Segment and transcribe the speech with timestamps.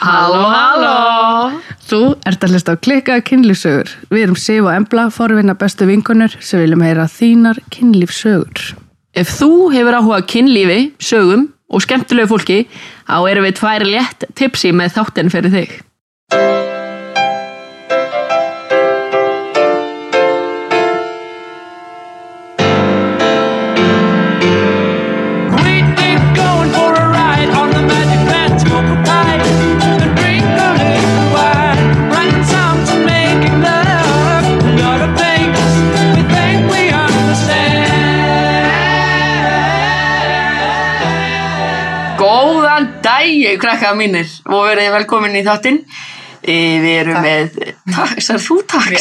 [0.00, 1.58] Halló, halló!
[1.84, 3.90] Þú ert að hlusta á klikkaða kynlífsögur.
[4.08, 8.62] Við erum Sif og Embla, forvinna bestu vinkonur sem viljum heyra þínar kynlífsögur.
[9.12, 12.58] Ef þú hefur áhuga á kynlífi, sögum og skemmtilegu fólki,
[13.04, 15.76] þá erum við tvær létt tipsi með þáttinn fyrir þig.
[43.40, 45.80] Dagi, krakka mínir, og verið velkomin í þáttinn.
[46.40, 47.56] Eh, Við erum með,
[47.92, 48.90] takk, sær þú takk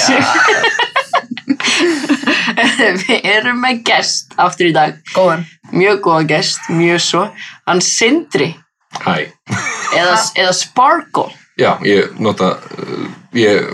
[2.99, 4.97] Við erum með gest aftur í dag.
[5.15, 5.45] Góðan.
[5.71, 7.23] Mjög góðan gest, mjög svo.
[7.67, 8.51] Hann Sindri,
[9.03, 9.29] Hæ.
[9.95, 11.29] eða, eða Sparkle.
[11.59, 13.67] Já, ég nota, uh, ég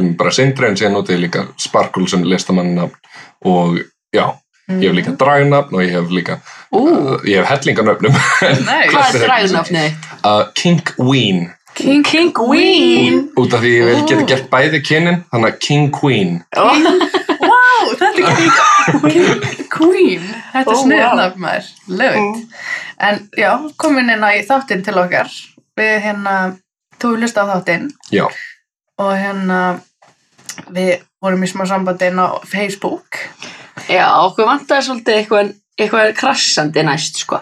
[0.00, 2.96] mig bara Sindri en síðan nota ég líka Sparkle sem listamannafn
[3.44, 3.78] og
[4.14, 4.32] já,
[4.68, 6.40] ég hef líka dragnafn og ég hef líka,
[6.74, 8.16] Ú, uh, ég hef hellinganöfnum.
[8.92, 13.26] Hvað er dragnafnið uh, King Queen, King, King Queen.
[13.36, 16.38] út af því ég vil geta gert bæði kynin, þannig að King Queen.
[16.56, 18.38] Wow, þetta er
[19.12, 20.22] King Queen.
[20.54, 21.18] Þetta Ó, er sniðið wow.
[21.20, 21.68] nafn maður.
[22.00, 22.62] Lögt.
[23.06, 25.28] En já, komin inn í þáttinn til okkar.
[25.76, 26.36] Við hérna,
[27.02, 28.24] þú lust á þáttinn Já,
[28.96, 29.58] og hérna
[30.72, 33.20] við vorum í smá sambandi inn á Facebook.
[33.90, 37.38] Já, okkur vantaði svolítið eitthvað, eitthvað krassandi næst, sko.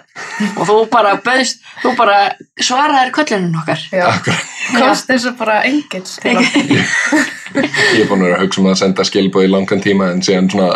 [0.59, 2.19] Og þú bara bauðst, þú bara
[2.61, 3.87] svaraðir köllunum okkar.
[3.95, 4.51] Já, akkurat.
[4.75, 7.33] komst eins og bara til okkar.
[7.55, 10.23] Ég er búin að vera að hugsa um að senda skilbóð í langan tíma en
[10.27, 10.69] síðan svona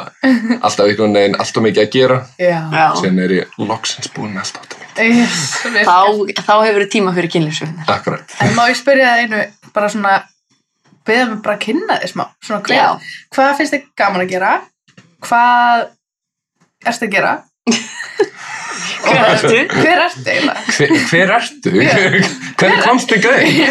[0.62, 2.18] alltaf einhvern veginn alltaf mikið að gera.
[2.38, 2.58] Já.
[3.00, 5.02] Síðan er ég loksins búin með allt áttum mitt.
[5.18, 5.98] Yes, þá,
[6.38, 7.90] þá hefur þið tíma fyrir kynlífsöfnir.
[7.90, 8.36] Akkurat.
[8.44, 9.42] En má ég spyrja það einu,
[9.74, 10.14] bara svona,
[11.08, 12.24] beða mig bara að kynna þið smá.
[12.46, 14.54] Svona, hver, hvað finnst þið gaman að gera?
[15.26, 15.88] Hvað
[16.86, 17.34] ertu að gera?
[19.08, 19.56] Hver ertu?
[19.72, 20.62] Hver ertu eiginlega?
[20.76, 21.72] Hver, hver ertu?
[22.58, 23.66] Hvernig komst þig gæði?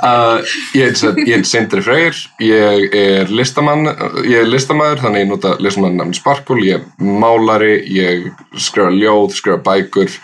[0.00, 0.40] Uh,
[0.76, 3.88] ég er Sindri Freyr, ég er listamann,
[4.24, 9.34] ég er listamæður þannig ég nota listamann namn Sparkle, ég er málari, ég skrifa ljóð,
[9.36, 10.14] skrifa bækur,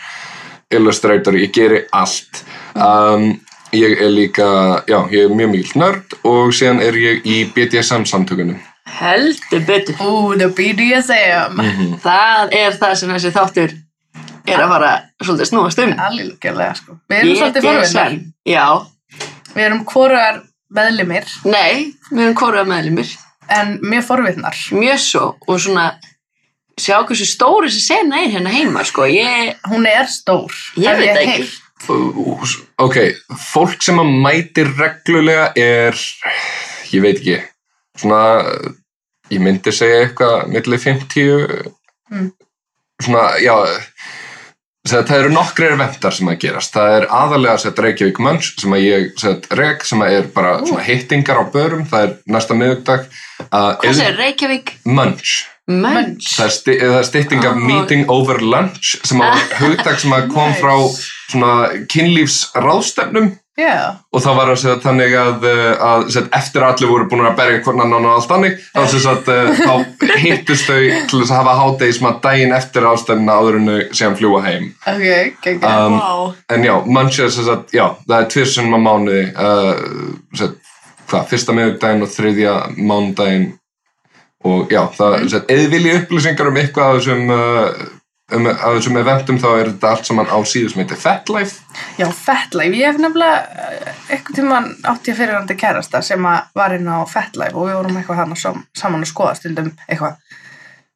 [0.76, 2.44] illustrator, ég geri allt.
[2.74, 3.34] Um,
[3.76, 4.48] ég er líka,
[4.88, 8.60] já, ég er mjög mikil nörd og síðan er ég í BDSM samtökunum.
[8.96, 9.98] Heldur betur.
[10.00, 11.60] Ú, the BDSM.
[12.04, 13.74] Það er það sem þessi þáttur
[14.46, 14.90] er að fara
[15.24, 15.92] svolítið snúast um.
[16.06, 16.96] Algjörlega, sko.
[17.10, 18.12] Við erum svolítið forvinnar.
[18.16, 18.32] BDSM.
[18.52, 18.66] Já,
[19.56, 20.42] Við erum hvorugar
[20.76, 23.12] meðlimir, nei, við erum hvoruða meðlumir.
[23.48, 24.56] en mjög forvinnar.
[24.74, 25.84] Mjög svo og svona
[26.76, 29.06] sjá hversu stóri þessi sena er hérna heima, sko.
[29.08, 30.50] Ég, Hún er stór.
[30.76, 31.46] ég hef veit ekki.
[31.46, 31.62] heyrt.
[32.82, 32.96] Ok,
[33.52, 35.94] fólk sem að mætir reglulega er,
[36.92, 37.38] ég veit ekki,
[37.96, 38.20] svona,
[39.30, 41.72] ég myndi segja eitthvað millir 50,
[42.12, 42.28] Mm.
[43.02, 43.54] svona, já,
[44.86, 46.72] það eru nokkri eventar sem að gerast.
[46.76, 50.60] Það er aðalega sett Reykjavík Munch sem að ég sett reg sem að er bara
[50.64, 51.82] svona hittingar á börum.
[51.90, 53.08] Það er næsta miðugdag.
[53.50, 54.72] Uh, Hvað segir Reykjavík?
[54.86, 55.34] Munch.
[55.66, 56.28] Munch.
[56.36, 57.58] Það er, sti er stytting af Ah.
[57.58, 60.76] meeting over lunch sem að hugdag sem kom frá
[61.90, 63.96] kynlífsráðstefnum Já.
[64.12, 67.24] og það var að segja þannig að, uh, að set, eftir að allir voru búin
[67.24, 69.30] að berja hvern annan og allt þannig þá, sem sagt,
[69.62, 70.76] þá hittust þau
[71.08, 74.42] til þess að hafa hádegi sem að daginn eftir ástæðina áður en þau séðan fljúa
[74.44, 75.66] heim Ok, ok, ok.
[75.72, 76.12] um, Vá.
[76.52, 76.74] en já,
[77.38, 79.72] sem já, það er tvirsunum á mánuði uh,
[80.36, 80.58] set,
[81.08, 83.48] hvað, fyrsta miðugdaginn og þriðja mánudaginn
[84.46, 85.14] og já, það
[85.50, 87.70] eða vilji upplýsingar um eitthvað þessum uh,
[88.34, 91.66] um, af þessum eventum þá er þetta allt saman á síðu sem heitir FetLife
[92.00, 92.76] Já, FetLife.
[92.76, 96.88] Ég hef nefnilega eh, einhvern tímann átti ég fyrir hann kærasta sem að var inn
[96.88, 98.36] á FetLife og við vorum eitthvað hann
[98.76, 100.18] saman að skoða stundum eitthvað.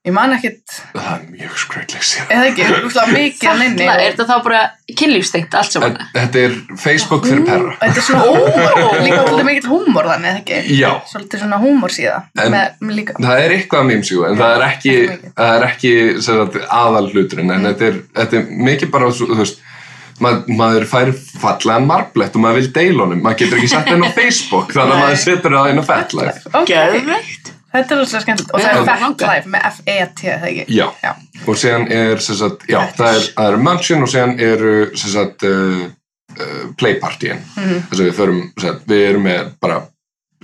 [0.01, 0.63] Ég man ekkit,
[0.95, 3.85] það er mjög skröldleg síðan eða ekki, úrslega mikið hann inni.
[3.85, 4.61] Er þetta þá bara
[4.97, 5.99] kynlífstengt allt saman?
[6.01, 7.75] En Þetta er Facebook fyrir perra.
[7.83, 10.79] Þetta er svona húmor, líka svolítið mikill húmor þannig, eða ekki?
[10.81, 10.89] Já.
[11.13, 13.13] Svolítið svona húmor síða, En- með.
[13.21, 14.97] Það er eitthvað að mýmsjú, en það er ekki,
[15.43, 15.95] það er ekki
[16.31, 19.61] sagt, aðal hluturinn, en þetta, er, þetta er mikið bara, svo- þú veist,
[20.25, 21.13] mað, maður fær
[21.45, 24.97] fallegan marblett og maður vil deila honum, maður getur ekki sett henn á Facebook, þannig
[24.97, 26.55] að maður setur það inn á FetLife.
[27.71, 28.53] Þetta er svolítið skemmtilegt.
[28.53, 29.31] Og það er það langar.
[29.31, 30.67] FetLife með F-E-T, eða ekki?
[30.75, 30.87] Já.
[31.05, 31.13] Já.
[31.47, 35.15] Og síðan er, sem sagt, já, það er, það er Munchin og síðan eru, sem
[35.15, 35.85] sagt, uh,
[36.37, 37.43] uh, playpartyin.
[37.57, 37.83] Mhm.
[37.91, 39.83] Þess að við förum, sem sagt, við erum með bara,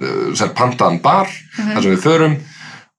[0.02, 2.38] uh, sem sagt, pantaðan bar, þar sem við förum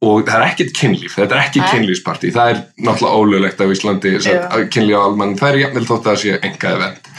[0.05, 1.69] og það er ekkert kynlíf, þetta er ekki Nei.
[1.73, 4.29] kynlífspartí það er náttúrulega ólulegt á Íslandi Já.
[4.29, 4.67] yeah.
[4.69, 7.09] kynlíf á almann, það er jafnvel þótt að það sé enga event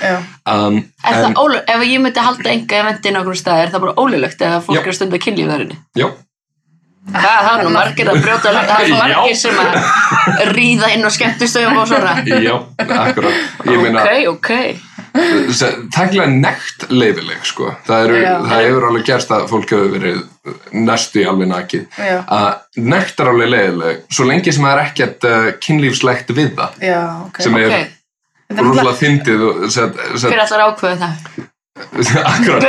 [0.52, 3.72] um, Er það ólu, ef ég myndi halda enga eventi inn á okkur stað, er
[3.74, 4.82] það bara ólulegt eða fólk Já.
[4.84, 5.78] er að stunda kynlífðarinni?
[5.98, 6.06] já,
[7.08, 8.98] Það, það er nú margir að brjóta lög, það er Já.
[9.00, 12.12] margir sem að ríða inn á skemmtustöðum og svona.
[12.28, 14.50] já, akkurat ég meina, Ok, ok.
[15.18, 17.72] er ekki nekt leiðileg sko.
[17.86, 18.32] það, eru, Já.
[18.44, 20.22] það hefur alveg gerst að fólk hefur verið
[20.72, 22.18] næstu í alveg nakið Já.
[22.38, 26.82] að nekt er alveg leiðileg svo lengi sem það er ekkert uh, kynlífslegt við það
[26.90, 27.40] Já, ok.
[27.46, 27.94] sem Ok, er
[28.48, 31.46] Þetta er rúðlega fyndið og set, set, hver allar ákveðu það?
[32.32, 32.64] akkurat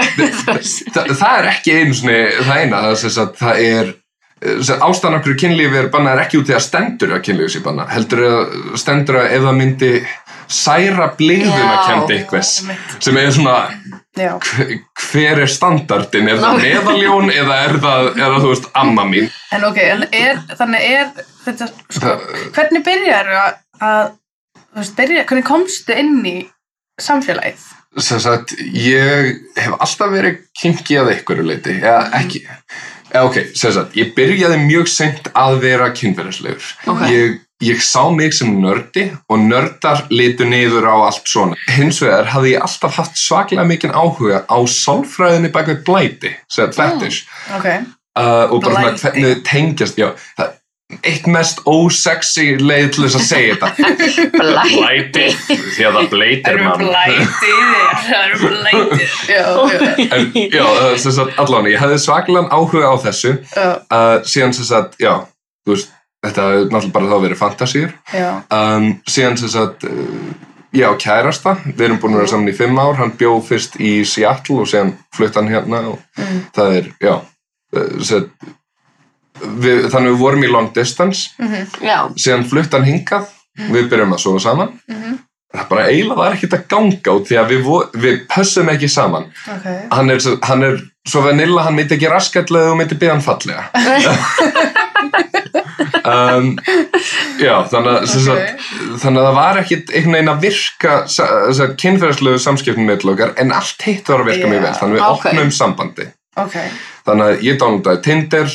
[0.95, 3.94] það, það er ekki einu svona það eina það, sem sagt, það er
[4.39, 7.86] ástæðan okkur kynlífi er banna er ekki út í að stendur að kynlífi sé banna
[7.91, 9.89] heldur að stendur að ef það myndi
[10.50, 11.81] særa blíðuna Já.
[11.89, 12.51] kendi einhvers
[13.03, 13.57] sem er svona
[14.18, 14.31] Já.
[14.39, 14.80] hv-
[15.12, 19.27] hver er standardin er það meðaljón eða er það, er það þú veist amma mín
[19.53, 21.12] En ok, en er, þannig er
[21.45, 22.15] þetta, sko,
[22.56, 24.09] hvernig byrjar að, að
[24.69, 26.38] þú veist, byrja, hvernig komstu inn í
[27.01, 27.68] samfélagið?
[28.06, 32.59] sem sagt ég hef alltaf verið kinky að einhverju leiti eða ekki eða
[33.15, 37.01] ok, sem sagt, ég byrjaði mjög seint að vera kynferðislegur Ok.
[37.11, 42.29] ég, ég sá mig sem nördi og nördar litu niður á allt svona hins vegar
[42.33, 47.25] hafði ég alltaf haft svaklega mikinn áhuga á sálfræðinni bak við blæti sagt fetish
[47.57, 47.65] Ok.
[48.19, 49.03] uh, og bara svona Blæti.
[49.03, 50.55] hvernig þau tengjast já, það
[51.06, 55.25] eitt mest ósexy leið til þess að segja þetta Blæti.
[55.75, 59.13] því að það bleitir mann það eru blætið.
[59.30, 60.07] Já, já.
[60.09, 64.56] En, já, uh, sem sagt, allan, ég hefði svaklegan áhuga á þessu Já, uh, síðan
[64.57, 65.13] sem sagt, já,
[65.68, 65.94] þú veist
[66.25, 68.30] þetta hefði náttúrulega bara þá verið fantasíur já.
[68.59, 70.30] um, síðan sem sagt uh,
[70.75, 73.94] já, kærasta, við erum búin að vera saman í fimm ár, hann bjó fyrst í
[74.09, 76.39] Seattle og síðan flutt hann hérna og Mm.
[76.51, 78.50] það er, já uh, sem sagt,
[79.63, 81.30] við, þannig við vorum í long distance.
[81.83, 83.27] Já, síðan flutt hann hingað.
[83.59, 84.75] Við byrjum að sofa saman.
[85.50, 87.69] Það bara eiginlega var ekkert að ganga út því að við,
[88.03, 89.25] við pössum ekki saman.
[89.50, 89.65] Ok.
[89.95, 90.75] hann er, hann er
[91.09, 93.63] svo vanilla, hann myndi ekki raskatlega og myndi byggja hann fallega.
[96.09, 96.53] Um,
[97.39, 98.62] já, þannig að, sem sagt,
[99.01, 100.94] þannig að það var ekkit einhvern veginn að virka
[101.80, 104.65] kynferðslegu samskiptum með okkar en allt hitt var að virka mjög Já.
[104.65, 105.27] vel þannig að við Ok.
[105.30, 106.07] opnum sambandi.
[106.39, 108.53] Þannig að ég downloadaði Tinder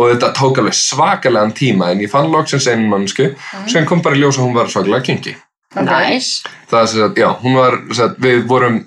[0.00, 3.30] og þetta tók alveg svakalegan tíma en ég fann loksins einu mannsku
[3.68, 5.04] sem kom bara í ljós að hún var svakalega
[5.70, 5.86] Ok.
[5.86, 6.30] næs.
[6.70, 8.80] það er sem sagt, já, hún var sem sagt, við vorum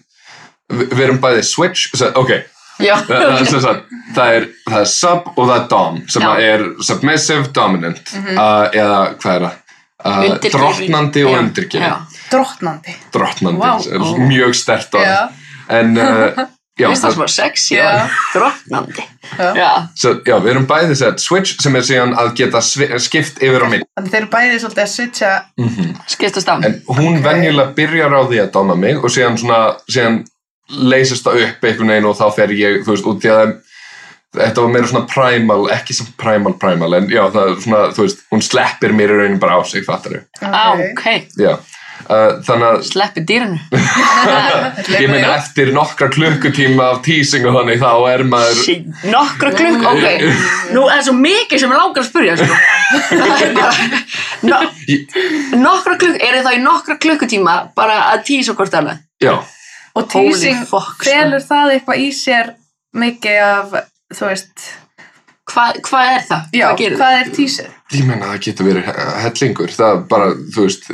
[0.74, 2.34] við, við erum bæði switch sem sagt, ok,
[2.80, 6.32] það, það, sem sagt, það, er, það er sub og það er dom sem Já.
[6.50, 9.60] er submissive dominant uh, eða hvað er það?
[10.04, 12.10] Uh, drottnandi og undirgefin.
[12.28, 12.96] Drottnandi.
[13.14, 15.38] drottnandi, er mjög stert orð.
[15.72, 16.42] En uh,
[16.80, 19.04] já, Finnst það það, smá sexy og drottnandi.
[19.34, 19.50] Já.
[19.58, 19.70] Já,
[20.02, 22.62] svo, já, við erum bæði sem sagt, switch sem er síðan að geta
[23.00, 25.32] skipt yfir á mitt Þannig þeir eru bæði svolítið að switcha.
[26.16, 26.56] skiptast á.
[26.66, 27.24] en hún Ok.
[27.28, 29.60] venjulega byrjar á því að doma mig og síðan svona
[29.90, 30.24] síðan
[30.70, 33.54] leysist það upp einhvern veginn og þá fer ég, þú veist, út í að
[34.34, 38.06] þetta var meira svona primal, ekki sem primal primal, en já, það er svona, þú
[38.08, 41.06] veist hún sleppir mér í raunin bara á sig, fattar Á, ok.
[41.38, 41.54] já,
[42.10, 43.60] uh, þannig að Sleppi dýrinu.
[45.02, 48.76] ég meina eftir nokkra klukkutíma af teasing og þannig, þá er maður Sí,
[49.14, 50.06] nokkra klukk, ok.
[50.76, 52.60] Nú er svo mikið sem ég langar að spyrja, sko.
[53.14, 53.82] Það
[54.52, 54.62] no,
[55.64, 59.02] nokkra klukk, er það í nokkra klukkutíma bara að tísa hvort alveg?
[59.24, 59.36] já,
[59.94, 60.80] Og fuck, sko.
[61.06, 62.56] felur það eitthvað í sér
[62.98, 63.76] mikið af,
[64.18, 64.72] þú veist,
[65.54, 66.44] Hvað hva er það?
[66.56, 67.66] já, hvað hvað er teaser?
[67.94, 70.86] ég meina það getur verið he- hellingur, það bara, þú veist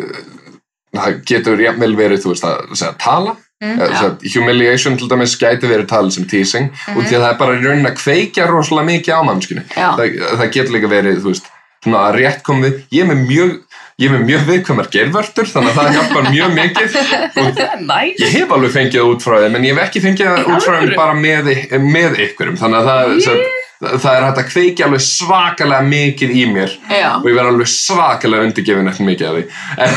[0.96, 4.39] það getur jafnvel verið, þú veist, að segja tala Mm, mm, já.
[4.39, 7.63] humiliation til dæmis gæti verið talið sem teasing og því að það er bara í
[7.65, 11.50] raunin að kveikja rosalega mikið á mannskinu það, það getur líka verið, þú veist
[11.84, 13.51] svona að rétt kom við, ég er með mjög
[14.00, 16.98] ég er með mjög viðkvæmar gervörtur þannig að það hjálpar mjög mikið
[17.91, 18.24] Næs.
[18.24, 20.63] ég hef alveg fengið það út frá þeim en ég hef ekki fengið það út
[20.69, 21.51] frá þeim bara með,
[21.84, 23.58] með ykkurum þannig að það, yeah.
[23.79, 27.71] Það er hægt að kveikja alveg svakalega mikið í mér Já, og ég verð alveg
[27.71, 29.43] svakalega undirgefin eftir mikið af því
[29.86, 29.93] en.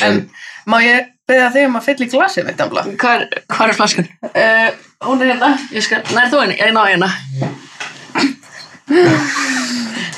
[0.06, 0.22] En
[0.70, 2.84] má ég beða þig um að fylla í glasið mitt, Ambla?
[2.98, 4.08] hvað er, hvar er flaskan?
[4.30, 4.68] Uh,
[5.06, 7.10] hún er hérna, ég skal, nær þú henni, ég ná hérna.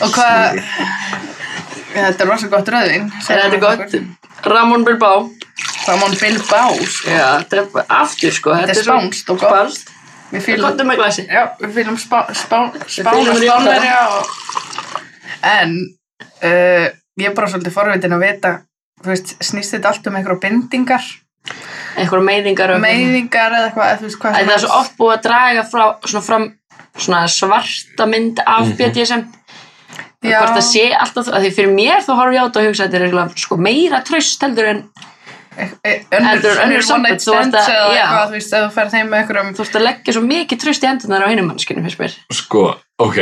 [0.03, 0.61] Og hvað,
[1.93, 2.73] þetta er rosa gott.
[2.73, 3.97] Er þetta gott?
[4.49, 5.27] Ramón Bilbao.
[5.87, 7.11] Ramón Bilbao, sko.
[7.13, 8.55] Já, þetta er aftur, sko.
[8.57, 9.93] Þetta er svo spánskt og gott.
[10.33, 11.27] Við fylgum, Kottum með glasi.
[11.29, 14.31] já, við fylgum spá, spánverja og...
[15.43, 15.75] En,
[16.43, 16.87] uh,
[17.21, 18.53] ég er bara svolítið forvitin að vita,
[19.03, 21.05] þú veist, snýst þetta allt um einhverja bindingar,
[21.99, 22.81] Einhverja meiðingar og...
[22.85, 25.65] meiðingar eða eitthvað, eða þú veist, hvað Æ, Það er svo oft búið að draga
[25.69, 26.45] frá, svona fram
[27.03, 28.77] svona svarta mynd af Mhm.
[28.79, 29.23] BDSM
[30.23, 30.39] Já.
[30.39, 32.85] hvort það sé alltaf, að því fyrir mér þá horf ég á þetta og hugsa
[32.87, 34.83] að þetta er sko, meira tröst heldur en
[35.53, 39.11] önnur, one night þú ert stands að- eða eitthvað, þú veist, ef þú ferð heim
[39.13, 42.01] með einhverjum þú ert að leggja svo mikið tröst í endunar á hinum mannskinu, finnst
[42.01, 42.65] mér Sko,
[42.99, 43.19] ok,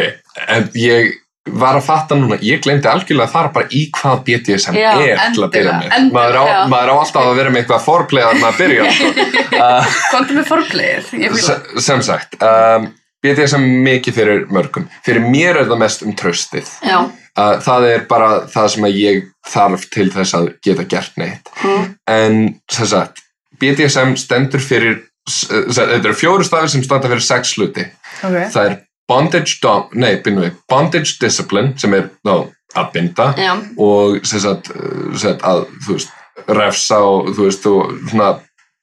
[0.49, 1.13] en ég
[1.51, 5.33] var að fatta núna, ég glemdi algjörlega að fara bara í hvað BDSM Já, er
[5.35, 5.95] til að byrja endilega, með.
[5.97, 6.13] endilega.
[6.15, 8.91] Maður á, maður á alltaf að vera með eitthvað forplegar með að byrja.
[8.93, 9.15] Sko.
[9.61, 12.87] Uh, Komdu með forplegir, sem sagt, um,
[13.21, 14.87] BDSM mikið fyrir mörgum.
[15.05, 16.71] Fyrir mér er það mest um tröstið.
[16.87, 16.97] já,
[17.39, 21.51] Uh, það er bara það sem að ég þarf til þess að geta gert neitt.
[21.63, 21.89] mm.
[22.11, 22.39] En
[22.73, 23.23] sem sagt,
[23.61, 27.87] BDSM stendur fyrir, þetta eru fjóru stafir sem standa fyrir sex hluti.
[28.25, 28.79] Ok, það er
[29.11, 34.71] bondage, dom, nei, við, bondage discipline sem er þá að binda já, og sagt
[35.43, 36.13] að þú veist,
[36.51, 37.75] refsa og þú veist, þú
[38.13, 38.31] svona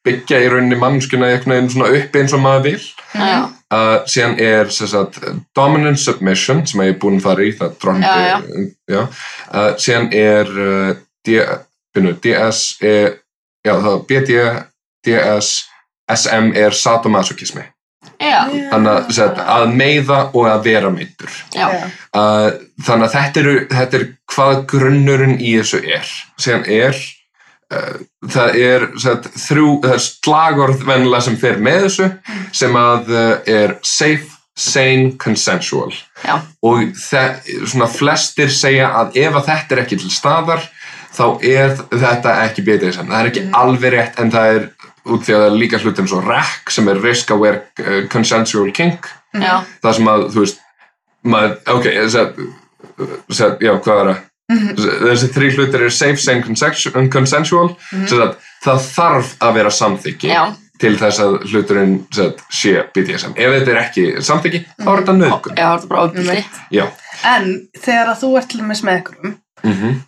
[0.08, 2.82] byggja í rauninni mannskuna upp eins og maður vil
[3.16, 3.39] já,
[3.74, 5.19] uh, síðan er sem sagt
[5.57, 8.67] dominant submission sem ég er búin að fara í það dróndi.
[8.89, 10.91] Uh, síðan er uh,
[11.27, 11.39] D,
[11.95, 13.17] við, DS er,
[13.67, 14.38] já það BD
[15.07, 15.55] DS
[16.07, 17.65] SM er sadomasochismi.
[18.17, 20.89] Já, þannig að, sem sagt, að meiða og að vera
[22.17, 22.47] uh,
[22.86, 26.13] þannig að þetta, eru, þetta er hvað grunnurinn í þessu er.
[26.41, 26.97] Sem er
[27.67, 32.09] það er sagt, þrjú, það er slagorð vennilega sem fer með þessu
[32.55, 35.91] sem að uh, er safe, sane, consensual.
[36.24, 40.63] Já, og það, svona flestir segja að ef að þetta er ekki til staðar
[41.17, 44.65] þá er þetta ekki BDSM það er ekki alveg rétt en það er
[45.07, 48.71] út því að það er líka hlutum svo RAC sem er Risk Aware uh, Consensual
[48.75, 49.12] Kink.
[49.36, 50.63] Já, það sem að, þú veist
[51.27, 52.41] maður, ok, þess að,
[53.27, 57.74] þess að já, hvað er það þessi þrý hlutir eru safe, consensu- consensual.
[57.92, 60.44] Sem að það þarf að vera samþykki já,
[60.82, 65.01] til þess að hluturinn sem að, sé BDSM ef þetta er ekki samþykki, þá er
[65.01, 66.38] þetta nöðgun já, þetta er bara
[66.77, 66.86] já,
[67.27, 70.00] En þegar að þú ert til dæmis með einhverjum mhm.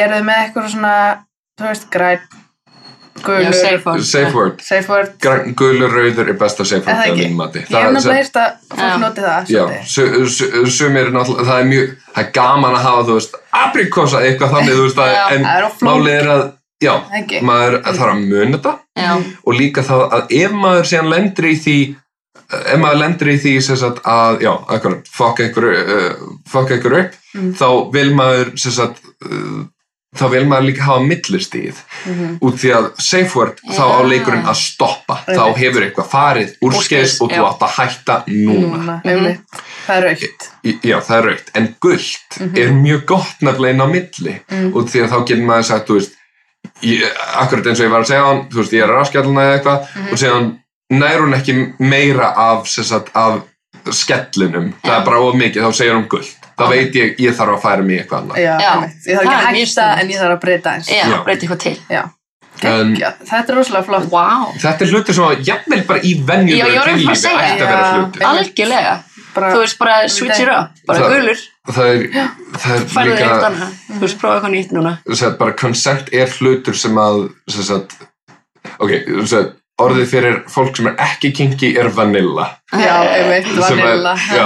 [0.00, 0.96] eru þið með eitthvað svona,
[1.58, 2.28] þú veist, græn
[3.26, 3.54] gulur,
[4.06, 4.60] safe word.
[4.64, 7.24] Safe word, Græn, gulur, rauður er besta safe word Ég
[7.70, 9.48] hef nefnilega heyrt að fólk noti það
[10.74, 14.54] sumir er náttúrulega, það er mjög, það er gaman að hafa, þú veist, aprikosa eitthvað
[14.58, 15.48] þannig, þú veist, að, en
[15.88, 16.46] málið er að,
[16.84, 16.94] já,
[17.50, 18.78] maður þarf að muna þetta.
[19.44, 21.78] Og líka það að ef maður síðan lendir í því
[22.54, 27.20] ef maður lendir í því sagt að, já, akkurat, fokka ykkur uh, fokka ykkur upp,
[27.34, 27.48] Mm.
[27.58, 29.64] þá vil maður sagt uh,
[30.14, 31.74] þá vil maður líka hafa millistíð
[32.06, 32.38] Mhm.
[32.40, 35.56] út því að safe word, þá á leikurinn að stoppa, þá Einmitt.
[35.58, 39.40] hefur eitthvað farið Úrskeiðis, og þú átt að hætta núna, Núna, einmitt.
[39.86, 40.16] Það er.
[40.64, 42.56] Í- Já, það er raukt, en gullt Mhm.
[42.58, 44.76] er mjög gott nefnilega inn á milli Mm.
[44.76, 46.12] og því að þá getur maður sagt, veist
[46.82, 47.02] ég,
[47.36, 49.58] akkurat eins og ég var að segja hann þú veist, ég er að raskjallna eða
[49.58, 50.12] eitthvað Mhm.
[50.12, 50.58] og síðan
[50.92, 53.42] nær hún ekki meira af, sagt, af
[53.90, 57.56] skellinum það er bara of mikið, þá segir hún gullt þá veit ég, ég þarf
[57.56, 58.52] að færa mig eitthvað annað Já.
[58.58, 60.02] Ég þarf ekki að sniðugt.
[60.02, 60.88] en ég þarf að breyta eins.
[60.88, 61.16] já, Já.
[61.24, 62.02] breyti eitthvað til Já.
[62.64, 63.08] En- Gekkja.
[63.26, 64.04] Þetta er rosalega flott.
[64.12, 68.28] wow, þetta er hluti sem að jafnvel bara í Já, ég var einmitt að segja.
[68.30, 68.94] algjörlega
[69.34, 71.40] Bara, þú veist bara switch it up, bara gulur
[71.74, 72.02] það er,
[72.54, 75.56] það er færðu þig líka eitt annað, þú veist prófa eitthvað nýtt núna sagt, bara
[75.58, 77.18] consent er hlutur sem að
[77.50, 77.96] sem sagt,
[78.78, 82.44] ok, sem sagt, orðið fyrir fólk sem er ekki kinky er vanilla.
[82.72, 84.14] Já, einmitt, Sem er- vanilla.
[84.16, 84.44] já.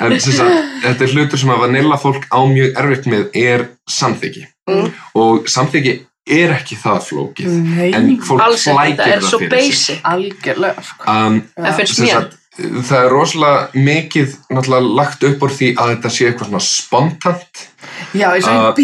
[0.00, 3.68] en sem sagt, þetta er hlutur sem að vanilla fólk á mjög erfitt með er
[3.88, 4.90] samþyggi Mm.
[5.16, 5.94] og samþyggi
[6.28, 9.70] er ekki það flókið Nei, en fólk flækir það er það svo fyrir sig.
[9.70, 10.02] basic.
[10.04, 11.04] Algjörlega, sko.
[11.08, 12.12] um, það finnst sem mér.
[12.12, 12.34] sagt,
[12.90, 17.64] það er rosalega mikið náttúrulega lagt upp úr því að þetta sé eitthvað svona spontant.
[18.12, 18.74] Já, ég svo Uh,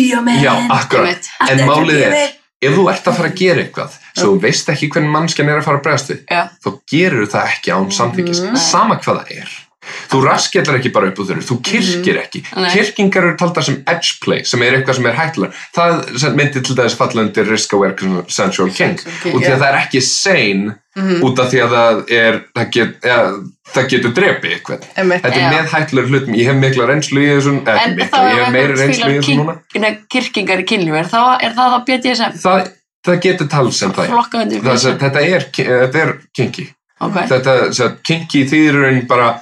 [1.04, 1.28] Einmitt.
[1.50, 4.88] en málið er, ef þú ert að fara að gera eitthvað svo þú veist ekki
[4.94, 6.24] hvernig mannskjan er að fara að bregðast við.
[6.30, 6.48] Já.
[6.64, 8.56] þá gerur það ekki án Mhm.
[8.56, 9.48] sama hvað það er.
[10.08, 12.40] Þú raskjallar ekki bara upp úr þurru, þú kirkir ekki.
[12.56, 12.70] Nei.
[12.72, 16.62] kirkingar eru taldar sem edge play sem er eitthvað sem er hættulega það sem myndi
[16.64, 17.92] til dæmis falla undir risk aware
[18.28, 21.20] sensual king Sensual og því að það er ekki sane Mhm.
[21.26, 23.18] út af því að það er það, get, ja,
[23.74, 26.34] það getur drepið eitthvað þetta er með hættulegur hlutum.
[26.38, 29.36] Ég hef mikla reynslu í þessum en mikla, þá ég hef meiri reynslu í þessum
[29.44, 29.96] núna.
[30.08, 30.98] kirkingar í kynlífi.
[30.98, 32.68] Er það, er það þá BDSM það,
[33.04, 34.10] það getur talað sem það
[34.64, 36.66] það, sem- BDSM þetta er, þetta er kinky.
[37.04, 39.40] Ok, þetta, sem, kinky þýðurinn bara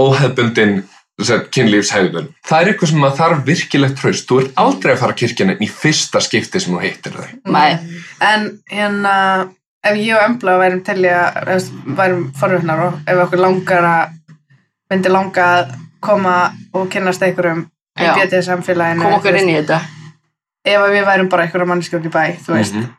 [0.00, 0.82] óhefbundin
[1.22, 2.30] sem, kynlífshegðun.
[2.46, 4.24] Það er eitthvað sem að þarf virkilegt traust.
[4.30, 7.28] Þú ert aldrei að fara kirkjana í fyrsta skipti sem þú hittir þau.
[7.54, 8.00] Nei.
[8.24, 9.14] En hérna,
[9.84, 11.68] ef ég og Embla værum til í að,
[12.00, 14.16] værum forvitnar og ef okkur langar að,
[14.90, 16.34] myndi langa að koma
[16.74, 17.66] og kynnast einhverjum
[18.00, 18.14] í Já.
[18.18, 19.04] BDSM félaginu.
[19.06, 19.78] kom okkur inn í þetta
[20.64, 22.92] Ef við værum bara einhverja mannskjók í bæ, þú veist, Mhm.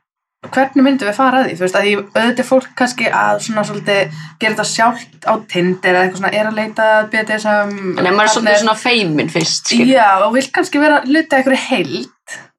[0.52, 3.64] hvernig myndum við fara að því, þú veist, að ég auðvitað fólk kannski að svona
[3.66, 8.14] svolítið gera þetta sjálft á Tinder eða eitthvað svona er að leita BDSM En ef
[8.14, 9.88] maður er svolítið svona feimin fyrst, skil.
[9.88, 12.08] Já, og vil kannski vera luta einhverju heild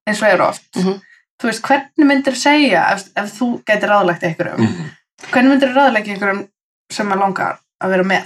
[0.08, 1.00] eins og er oft Mhm.
[1.40, 4.90] þú veist, hvernig myndir segja ef, ef þú gætir ráðlagt einhverjum Mhm.
[5.30, 6.48] hvernig myndir ráðlagt einhverjum
[6.90, 8.25] sem að langar að vera með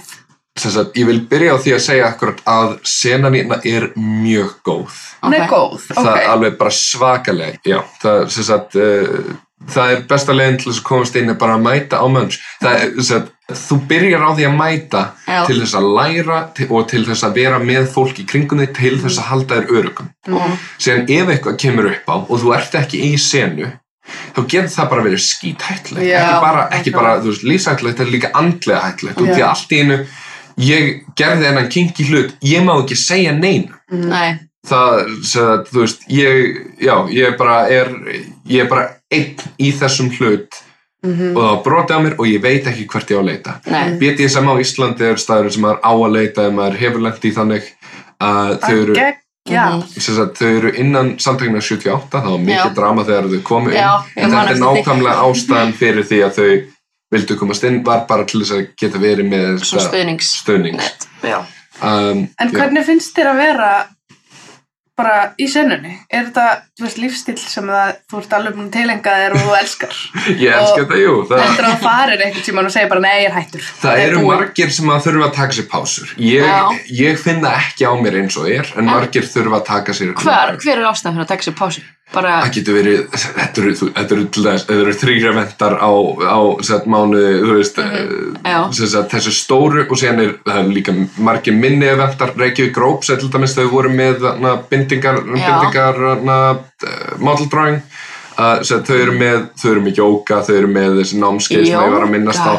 [0.69, 4.91] sagt, ég vil byrja á því að segja akkurat að senan hérna er mjög góð.
[5.23, 5.49] hún er Ok.
[5.49, 7.83] góð, Það er ok alveg bara svakaleg, já.
[8.01, 9.33] Það, sem sagt, uh,
[9.67, 12.37] það er besta leiðin til þess að komast inn er bara að mæta á mönns.
[12.61, 15.45] Það er, sem sagt, þú byrjar á því að mæta Já.
[15.45, 16.37] til þess að læra
[16.69, 19.67] og til þess að vera með fólk í kringum þig til þess að halda þér
[19.77, 20.09] örugum.
[20.27, 20.57] Mhm.
[20.79, 23.71] Síðan ef eitthvað kemur upp á og þú ert ekki í senu,
[24.35, 26.07] þá getur það bara verið skíthættilegt.
[26.07, 29.21] Já, ekki bara, ekki bara þú veist, lífshættilegt, þetta er líka andlega hættilegt.
[29.21, 29.97] Og því að allt í einu,
[30.57, 33.71] ég gerði þennan kinky hlut, ég má ekki segja neinu.
[33.91, 37.93] Nei, það, sem að, þú veist, ég já, ég bara er
[38.47, 40.61] ég er bara einn í þessum hlut.
[41.01, 41.31] Mhm.
[41.33, 43.53] og það var brotið á mér og ég veit ekki hvert ég á að leita.
[43.97, 47.31] BDSM á Íslandi er staður sem maður á að leita ef maður hefur lent í
[47.33, 47.71] þannig
[48.21, 48.95] að þau eru,
[49.97, 52.75] sem sagt, þau eru innan samtökna 78, það var mikið Já.
[52.77, 56.51] drama þegar þau komu inn, Já, en þetta er nákvæmlega ástæðan fyrir því að þau
[57.11, 59.63] vildu komast inn var bara til þess að geta verið með
[60.77, 61.39] Net, já.
[61.81, 62.55] um, En já.
[62.55, 63.71] hvernig finnst þér að vera
[65.01, 65.93] bara í sennunni?
[66.11, 66.45] Er þetta,
[66.77, 69.95] þú veist, lífstíl sem það, þú ert alveg búin að tilenga þér og þú elskar?
[70.43, 73.29] ég elska þetta, jú það, Heldur að farir einhvern tímann og segir bara, nei, ég
[73.29, 73.69] er hættur.
[73.81, 76.13] Það er eru búið." margir sem að þurfa að taka sér pásur.
[76.27, 76.83] Ég, Já.
[77.01, 80.13] ég finn það ekki á mér eins og er, en margir þurfa að taka sér...
[80.21, 81.85] Hver, hver er ástæðan fyrir að taka sér pásu?
[82.11, 85.91] Bara, Það getur verið, þetta eru, eru, eru þrýra vendar á,
[86.27, 88.35] á sett mánuði, þú veist, Mhm.
[88.43, 88.57] Já.
[88.67, 89.07] mm.
[89.13, 93.55] þessu stóru og síðan er, það er líka margir minni vendar, Reykjavík Gróps, til dæmis
[93.55, 96.37] þau voru með na, bindingar, bindingar na,
[96.83, 97.81] uh, model drawing,
[98.37, 101.79] uh, sem, þau eru með, þau eru með jóka, þau eru með þessi námskeið sem
[101.79, 102.55] ég var að minnast á.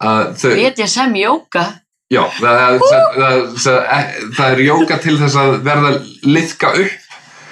[0.00, 1.68] Uh, þau, veit ég sem jóka?
[2.12, 5.92] Já, það, það, það, það, það er jóka til þess að verða
[6.24, 7.03] liðka upp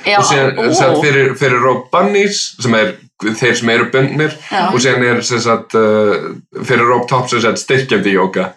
[0.07, 0.63] Já, og síðan ó.
[0.65, 4.65] sem sagt, fyrir, fyrir Rob Bunnies sem er þeir sem eru bundnir Já.
[4.73, 6.33] og síðan er sem sagt, uh,
[6.67, 8.53] fyrir Rob Top sem sagt, styrkjandi jóka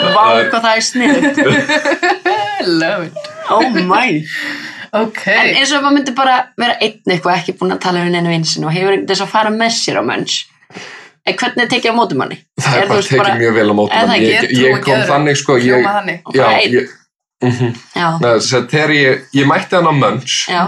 [0.00, 1.16] Vá, hvað það er snið.
[2.80, 3.18] Love it.
[3.52, 4.22] Oh my.
[4.96, 5.26] Ok.
[5.28, 8.14] En eins og ef maður myndi bara vera einn eitthvað ekki búin að tala við
[8.16, 10.38] neina vinsin og hefur þess að fara með sér á mönns.
[11.28, 12.38] En hvernig er tekið á mótum manni?
[12.56, 14.30] það er þú bara tekið mjög vel á mótum Er það en ekki?
[14.32, 15.88] ég, Ég ég kom þannig sko ég,
[16.32, 16.94] já, er ég,
[17.44, 18.08] mm Já,
[18.72, 20.62] þegar ég, ég mætti hann á Munch já,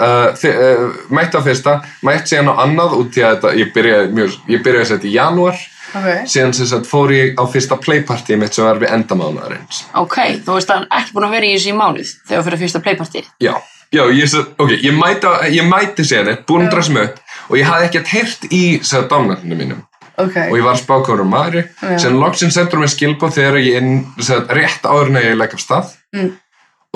[0.00, 3.72] uh, þi- uh, mætti á fyrsta mætti síðan á annað út í að þetta, ég
[3.74, 5.56] byrjaði mjög, ég byrjaði að setja í janúar
[5.96, 6.06] Ok.
[6.28, 10.16] síðan sem sagt fór ég á fyrsta playparty mitt sem var við endamánaðarins ok.
[10.44, 12.46] Þú veist að hann er ekki búin að vera í þessu í mánuð þegar þú
[12.48, 13.22] fyrir fyrsta playparty.
[13.40, 13.54] Já,
[13.94, 17.56] já, ég, sa- ok, ég mæti, á- ég mæti síðan, búin að mig upp og
[17.60, 19.82] ég hafði ekkert heyrt í sér dámnarninu mínum
[20.18, 20.36] Ok.
[20.50, 21.98] og ég var að spá hvað um maðuri Já.
[21.98, 25.92] sem loksinn sendur mér skilbóð þegar ég sér, rétt áður en ég legg af stað
[26.16, 26.32] Mm.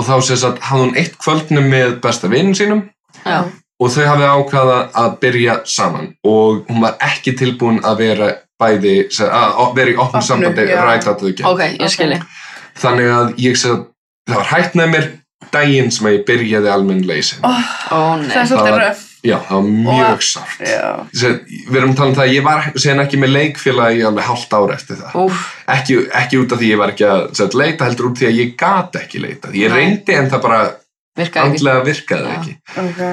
[0.01, 2.83] Og þá sér að hafði hún eitt kvöldnum með besta vinnin sínum.
[3.27, 3.43] Já,
[3.81, 6.11] og þau hafði ákvaða að byrja saman.
[6.25, 10.67] Og hún var ekki tilbúin að vera bæði, að að vera í opnum Opnu, sambandi
[10.69, 12.19] rætt að þau ok, ég skilji.
[12.81, 13.79] þannig að ég sér
[14.29, 15.07] það var hægt með mér
[15.53, 19.07] daginn sem að ég byrjaði almennilega í sinni Oh, Ó, það er Það var- röf.
[19.21, 20.23] Já, það var mjög.
[21.21, 21.35] Sér,
[21.69, 24.77] við erum talað um það að ég var síðan ekki með leikfélagi alveg hálft ára
[24.79, 25.43] eftir það.
[25.75, 28.31] Ekki, ekki út af því ég var ekki að sér, leita, heldur út af því
[28.31, 29.53] að ég gat ekki leita.
[29.61, 30.63] Ég reyndi en það bara
[31.21, 31.45] virkaði ekki.
[31.51, 32.39] andlega virkaði Já.
[32.39, 32.57] ekki.
[32.87, 33.05] Ok.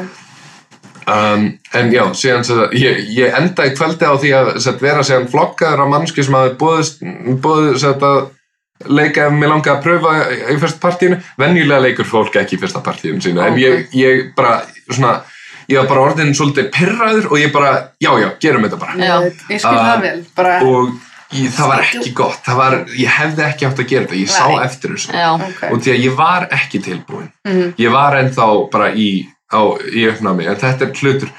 [1.08, 1.44] Um,
[1.80, 5.30] en já, síðan sér, ég, ég enda í kvöldi á því að sér, vera síðan
[5.32, 10.12] flokkaður af mannski sem hafi búið, að leika ef mér langaði að pröfa
[10.54, 11.18] í fyrsta partíinu.
[11.40, 13.48] Venjulega leikur fólk ekki í fyrsta partíinu sína.
[13.48, 13.60] En Ok.
[13.64, 15.22] ég, ég bara, svona,
[15.70, 18.94] ég var bara orðin svolítið pirraður og ég bara, já, já, gerum þetta bara.
[18.98, 19.18] Já.
[19.52, 20.26] Ég, skil Ah, það vel.
[20.36, 20.92] Bara, og
[21.34, 24.30] ég, það var ekki gott það var, ég hefði ekki átt að gera þetta ég
[24.32, 25.64] sá eftir þessu Já, ok.
[25.72, 27.74] og því að ég var ekki tilbúin Mhm.
[27.78, 29.10] ég var ennþá bara í,
[29.52, 29.60] á,
[29.92, 31.30] í uppnámi en þetta er hlutur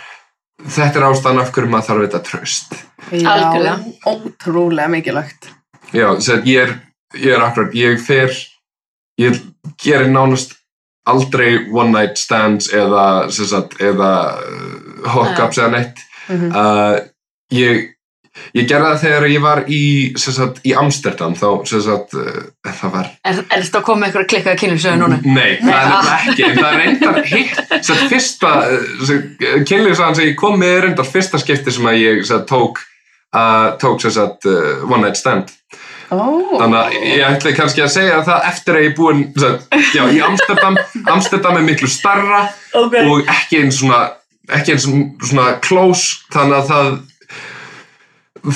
[0.68, 2.76] þetta er ástæðan af hverju maður þarf þetta tröst
[3.12, 3.78] Já, Algjörlega.
[4.06, 5.48] ótrúlega mikilvægt.
[5.94, 6.74] já, sem ég er,
[7.16, 8.28] ég er akkurat ég fer
[9.18, 9.40] ég
[9.82, 10.57] gerir nánast
[11.12, 16.50] aldrei one night stands eða, sagt, eða uh, hookups eða neitt Mhm.
[16.52, 16.98] uh,
[17.56, 17.86] ég
[18.54, 19.78] ég gerði það þegar ég var í
[20.20, 24.28] sagt, í Amsterdam þá sagt, uh, það var er, er þetta að koma með eitthvað
[24.34, 25.18] klikkaða kynlífsöðu núna?
[25.24, 27.62] Nei, það er ekki, það er reyndar hitt,
[28.12, 28.52] fyrsta
[29.70, 32.82] kynlífsagan sem ég kom með er reyndar fyrsta skipti sem ég tók
[33.34, 34.04] uh, tók
[34.48, 35.50] uh, one night stand
[36.08, 36.20] Ó.
[36.56, 39.24] þannig að ég ætla kannski að segja það eftir að ég er búinn
[39.92, 40.78] já, í Amsterdam.
[41.14, 42.46] Amsterdam er miklu starra
[42.78, 42.96] Ok.
[43.04, 44.00] og ekki eins svona
[44.56, 44.88] ekki eins
[45.28, 46.90] svona close þannig að það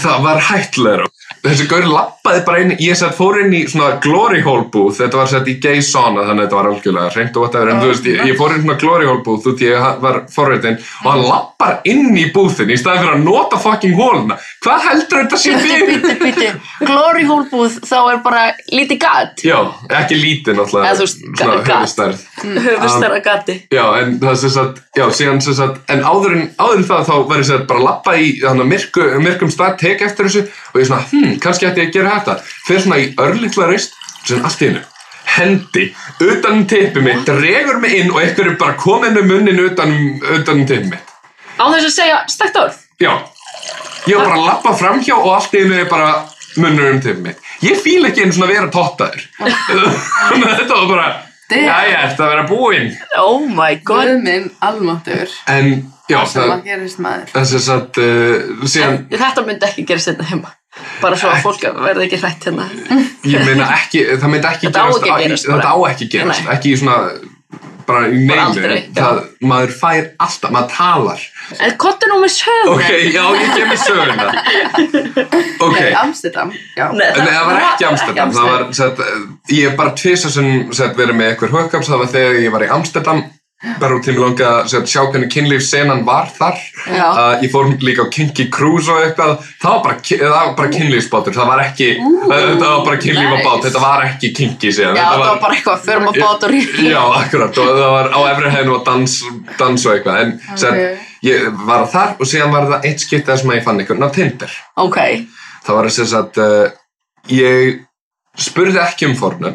[0.02, 1.10] það var hættulegur
[1.42, 5.00] þessi gaur lappaði bara inn ég sett fór inn í svona glory hole booth.
[5.00, 7.80] Þetta var sett í gay sauna þannig að þetta var algjörlega hreint og whatever en
[7.82, 10.20] þú veist ég, ég fór inn í svona glory hole booth út í ég var
[10.30, 14.84] forréttin og hann lappar inn í boothin í staðin fyrir að nota fucking hóluna hvað
[14.86, 16.02] heldur þetta sé Bíti, fyrir?
[16.02, 19.56] bíti, bíti Glory hole búð þá er bara lítið gat Já,
[20.00, 21.72] ekki lítið náttúrulega Eða þú veist, svona gat.
[21.72, 22.22] höfustærð
[22.68, 26.78] Höfustara gati Já, en það sem sagt, já, síðan sem sagt, en áður en, áður
[26.82, 29.76] en það þá var ég sem sagt bara að lappa í þannig myrku, myrkum stað,
[29.82, 32.34] tek eftir þessu og ég svona, hm, kannski ætti ég að gera þetta.
[32.66, 33.94] Fyrir svona í örlittla reist,
[34.26, 34.82] sem allt í hennu,
[35.36, 35.84] hendi,
[36.26, 39.92] utan um tippi mitt, dregur mig inn og einhver er bara komið með munnin utan,
[39.94, 41.12] um- utan um tippi mitt.
[41.58, 43.12] Á þess að segja stækt orð Já,
[44.08, 46.12] ég var bara að lappa framhjá og allt í hennu er bara
[46.60, 47.38] munnur um tippi mitt.
[47.64, 49.26] Ég fíl ekki einu svona að vera tottaður.
[49.40, 51.06] Þetta var bara,
[51.52, 51.66] Damn.
[51.68, 52.90] jæja, þetta að vera búinn.
[53.20, 55.32] Oh my god Guð minn almáttur.
[55.52, 55.70] En,
[56.08, 57.30] já, Það sem það, að gerist maður.
[57.36, 60.50] þess að sagt, uh, síðan, Þetta myndi ekki gera setna heima
[61.02, 62.66] Bara svo að fólk verði ekki hrætt hérna
[63.28, 66.94] ég meina ekki, það myndi ekki gerast, gerast þetta á ekki gerast, ekki í svona,
[67.88, 68.22] bara í
[68.96, 71.24] það, maður fær alltaf, maður talar.
[71.58, 74.28] En kottu nú með sögum Ok, já, ég kem í söguna.
[75.66, 76.50] Ok, Nei, Amsterdam.
[76.76, 76.86] Já.
[76.96, 79.04] Nei, en það var ekki Amsterdam, það var, sett,
[79.52, 80.50] ég hef bara tvisa sem
[80.98, 83.22] verið með eitthvað hookups, það var þegar ég var í Amsterdam,
[83.80, 86.58] bara út til mig langa að sjá hvernig kynlífsenan var þar.
[86.88, 91.36] Uh, ég fór líka á Kinky Cruise og eitthvað, það var bara, var bara kynlífsbátur,
[91.36, 93.68] það var ekki, þetta var bara kynlífabát, nice.
[93.68, 94.98] þetta var ekki kinky síðan.
[94.98, 98.52] Já, þetta það var bara eitthvað að rík Já, akkurat, og það var á efri
[98.56, 99.16] hæðinu og dans,
[99.62, 100.66] dans og eitthvað, en Ok.
[100.66, 100.98] okay.
[101.28, 104.60] ég var þar og síðan var það eitt sem að ég fann einhvern á Tinder.
[104.82, 104.98] Ok
[105.62, 106.64] Það var þess að uh,
[107.30, 107.76] ég
[108.34, 109.54] spurði ekki um fornu,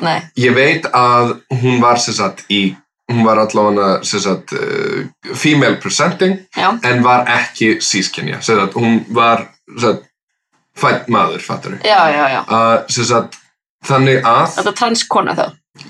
[0.00, 2.70] Nei ég veit að hún var sem sagt í,
[3.12, 6.72] hún var allavega sagt uh, female presenting, Já.
[6.82, 10.06] en var ekki sískinja, sagt hún var sagt
[10.76, 11.76] fætt maður, fattur
[12.46, 13.38] Uh, sagt,
[13.86, 15.46] þannig að Þetta er transkona þá?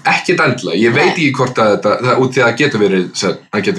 [0.06, 3.04] Ekkert endilega, ég veit ekki hvort að þetta, það, út því að getur verið,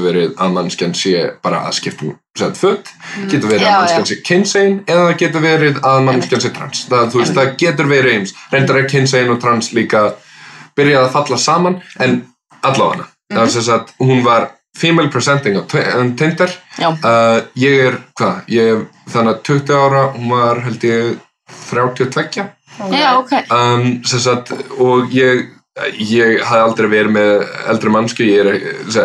[0.06, 2.92] verið að mannskjan sé bara að skipta um sem föt,
[3.28, 6.86] getur verið Já, að mannskjan sé kynsegin eða getur verið að mannskjan sé trans.
[6.88, 8.34] Það, veist, það getur verið eins.
[8.54, 10.04] Reyndar er kynsegin og trans líka
[10.80, 12.20] byrjað að falla saman, en
[12.62, 13.10] allavega.
[13.32, 15.64] Það var sem sagt, hún var female presenting á
[16.00, 16.52] um Tinder.
[16.80, 21.18] Uh, ég er, hvað, ég er þannig að 20 ára, hún var held ég
[21.72, 22.12] 32
[22.94, 23.34] Já, ok.
[23.50, 25.48] Um, sagt, og ég
[26.02, 27.32] ég hafði aldrei verið með
[27.70, 28.58] eldri mannsku ég er,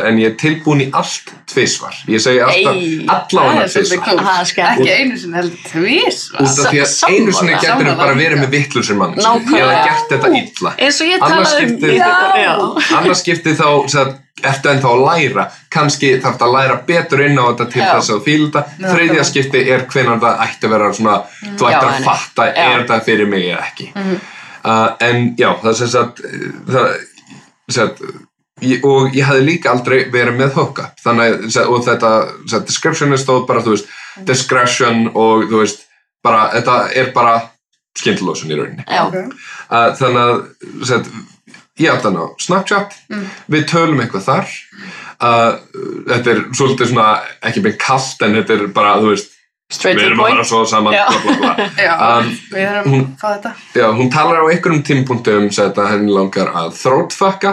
[0.09, 2.79] en ég er tilbúin í allt tvisvar, ég segi alltaf
[3.13, 4.23] allavega það.
[4.23, 4.81] Það skemmt.
[4.81, 6.21] Ekki einu sinni heldur tvís.
[6.33, 7.97] út af því að einu sinni getur Sammála.
[8.01, 12.49] bara verið með vittlusir mann ég hafði gert þetta illa Eins og ég Annars talaði
[12.49, 17.21] um annars skipti þá sem sagt, ertu ennþá að læra kannski þarf að læra betur
[17.29, 17.91] inn á þetta til Já.
[17.99, 18.95] þess að fíla þetta Nákvæmlega.
[18.97, 22.47] þriðja skipti er hvenar það ætti að vera svona þú ættir Já, að en- fatta
[22.49, 23.93] er þetta fyrir mig eða ekki
[24.65, 26.23] uh, en já það er sem sagt
[26.69, 26.93] það,
[27.71, 28.05] sem sagt
[28.63, 32.11] Ég, og ég hafði líka aldrei verið með hookup þannig að og þetta
[32.47, 33.89] sem, descriptionu stóð bara þú veist
[34.29, 35.83] discretion og þú veist
[36.23, 37.35] bara, þetta er bara
[37.99, 38.87] skindlósun í rauninni.
[38.87, 39.05] Já.
[39.69, 41.11] Uh, þannig að set,
[41.83, 42.97] ég átt hann á Snapchat.
[43.53, 44.57] Við tölum eitthvað þar.
[45.23, 45.51] Uh,
[46.09, 47.09] þetta er svolítið svona
[47.45, 49.32] ekki beint kallt en þetta er bara þú veist,
[49.73, 51.05] Straight við to the erum að fara point svo saman Já.
[51.09, 51.67] bla, bla, bla.
[51.87, 53.53] Já, Um, við erum hún- að fá þetta.
[53.81, 57.53] Já, hún talar á einhverjum tímpunktum sem þetta henni langar að þrótfakka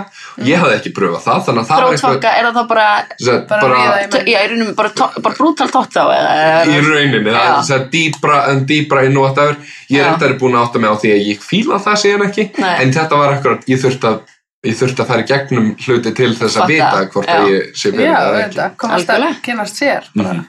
[0.50, 2.88] ég hafði ekki pröfað það Þrótfakka, er það þá bara
[3.20, 7.32] sem, Bara bara, í- Já, í raunum bara, tó- bara brútal tótt eða í rauninni,
[7.32, 9.56] það er dýbra en dýbra inn og whatever
[9.90, 12.50] ég er þetta búin að átta mig á því að ég fíla það síðan ekki
[12.60, 12.76] Nei.
[12.84, 14.20] en þetta var akkurat, ég þurfti að
[14.68, 17.36] ég þurfti að fara í gegnum hluti til þess að vita hvort já.
[17.40, 19.42] að ég sé það eða ekki komast að Algjörlega.
[19.46, 20.10] kynast sér.
[20.16, 20.46] Bara, algjörlega.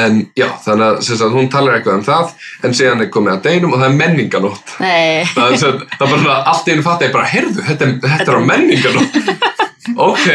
[0.00, 3.48] En já, þannig að, sagt, hún talar eitthvað um það en síðan er komið að
[3.48, 5.24] deinum og það er menninganótt Nei.
[5.34, 9.18] Það það er bara allt einu fatt ég bara, heyrðu, þetta, þetta er á menninganótt
[9.96, 10.30] ok.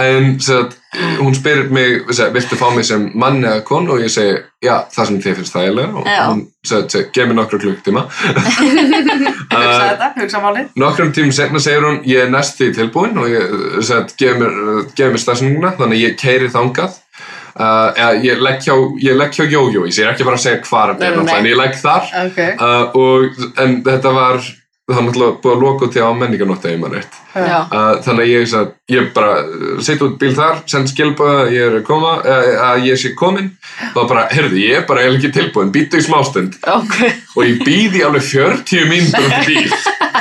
[0.00, 0.76] En sagt,
[1.18, 3.96] hún spyrir mig viltu fá mig sem mann eða konu?
[3.96, 6.20] Og ég segi, já, það sem þið finnst þægilega og Já.
[6.30, 6.40] hún
[6.70, 8.04] sagt, gef mér nokkra klukktíma
[9.50, 10.70] Hugsa uh, þetta, hugsa málið.
[10.80, 14.56] nokkrum tímum senna segir hún ég er næst því tilbúin og ég sagt, gef mér,
[14.96, 16.96] mér stafsninguna þannig að ég keiri þangað
[17.56, 21.06] uh, eða, ég legg hjá, hjá Jójó ég er ekki bara að segja hvað þetta
[21.08, 22.10] er náttúrulega, en ég legg þar.
[22.24, 22.40] Ok.
[22.54, 24.42] uh, og, en þetta var
[24.90, 27.18] það var náttúrulega búið að loka út í á menninganótt ef ég maður rétt.
[27.30, 27.58] Já.
[27.70, 29.34] Uh, þannig að ég, sagði, ég bara
[29.86, 33.12] setja út bíl þar, send skilbúið að ég er að koma uh, að ég sé
[33.18, 33.52] komin
[33.94, 36.58] þá bara, heyrðu, ég er bara eiginlega ekki tilbúin býttu í smástund.
[36.74, 36.98] Ok.
[37.36, 39.80] Og ég býði alveg 40 mínútur út í bíl.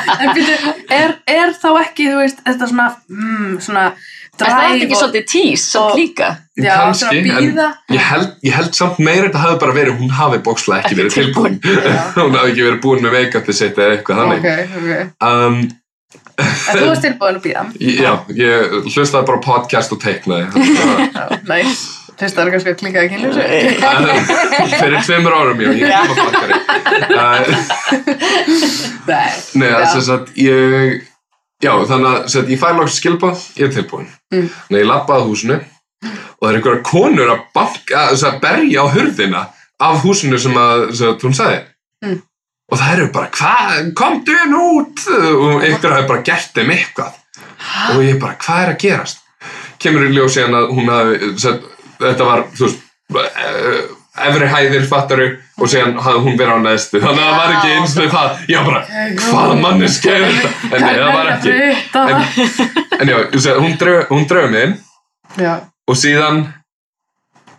[0.09, 3.83] En byrju, er, er þá ekki, þú veist, þetta svona, mm, svona
[4.45, 6.29] Er það ekki og- svolítið tís, samt og- líka?
[6.59, 7.59] Já, Kannski, en
[7.95, 11.13] ég held, ég held samt meira þetta hafi bara verið, hún hafi bókslega ekki verið
[11.17, 11.59] tilbúin.
[12.19, 14.39] Hún hafi ekki verið búin með make-upið sitt eða eitthvað þannig.
[14.39, 14.49] Ok,
[14.79, 14.89] ok.
[15.29, 15.61] Um,
[16.39, 17.63] En þú varst tilbúin að býða.
[18.05, 20.45] já, ég hlustaði bara á podcast og teiknaði.
[21.15, 21.79] Það næs.
[22.19, 26.19] Fyrst það er kannski að klinka ekki var- Fyrir tveimur árum, já, ég kom að
[26.19, 26.53] flakkari.
[27.15, 27.89] Uh,
[29.07, 29.29] Nei.
[29.55, 29.85] Nei, Já.
[29.95, 30.99] þess að ég
[31.59, 34.45] Já, þannig að ég fæ loks skilbað, ég er tilbúin Mm.
[34.45, 38.83] Þannig að ég labbaði að húsinu og það er einhverja konur að, banka, að, berja
[38.85, 39.39] á hurðina
[39.81, 41.63] af húsinu sem að, sem hún sagði.
[42.05, 42.19] Mm.
[42.69, 45.01] og það eru bara, hvað, komdu inn út?
[45.09, 47.17] Og einhver hafi bara gert þeim eitthvað.
[47.95, 49.25] Og ég bara, hvað er að gerast?
[49.81, 55.27] Kemur í ljós síðan að hún hafi þetta var, þú veist efri hæðir fattaru
[55.59, 57.01] og síðan hafði hún verið á neðstu.
[57.03, 58.43] Þannig að það var ekki eins og það.
[58.49, 60.51] Ég var bara, hvaða manneski er þetta?
[60.69, 61.55] En það var ekki.
[62.03, 62.69] ekki.
[62.99, 63.17] en já,
[63.59, 64.77] hún drög, hún drög mig inn
[65.89, 66.45] og síðan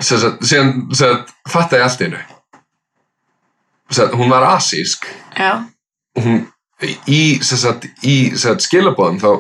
[0.01, 0.87] síðan
[1.49, 2.07] fattaði allt
[3.91, 5.07] sagt, hún var asísk.
[6.21, 6.45] Hún
[6.81, 9.31] í, í skilabóðum þá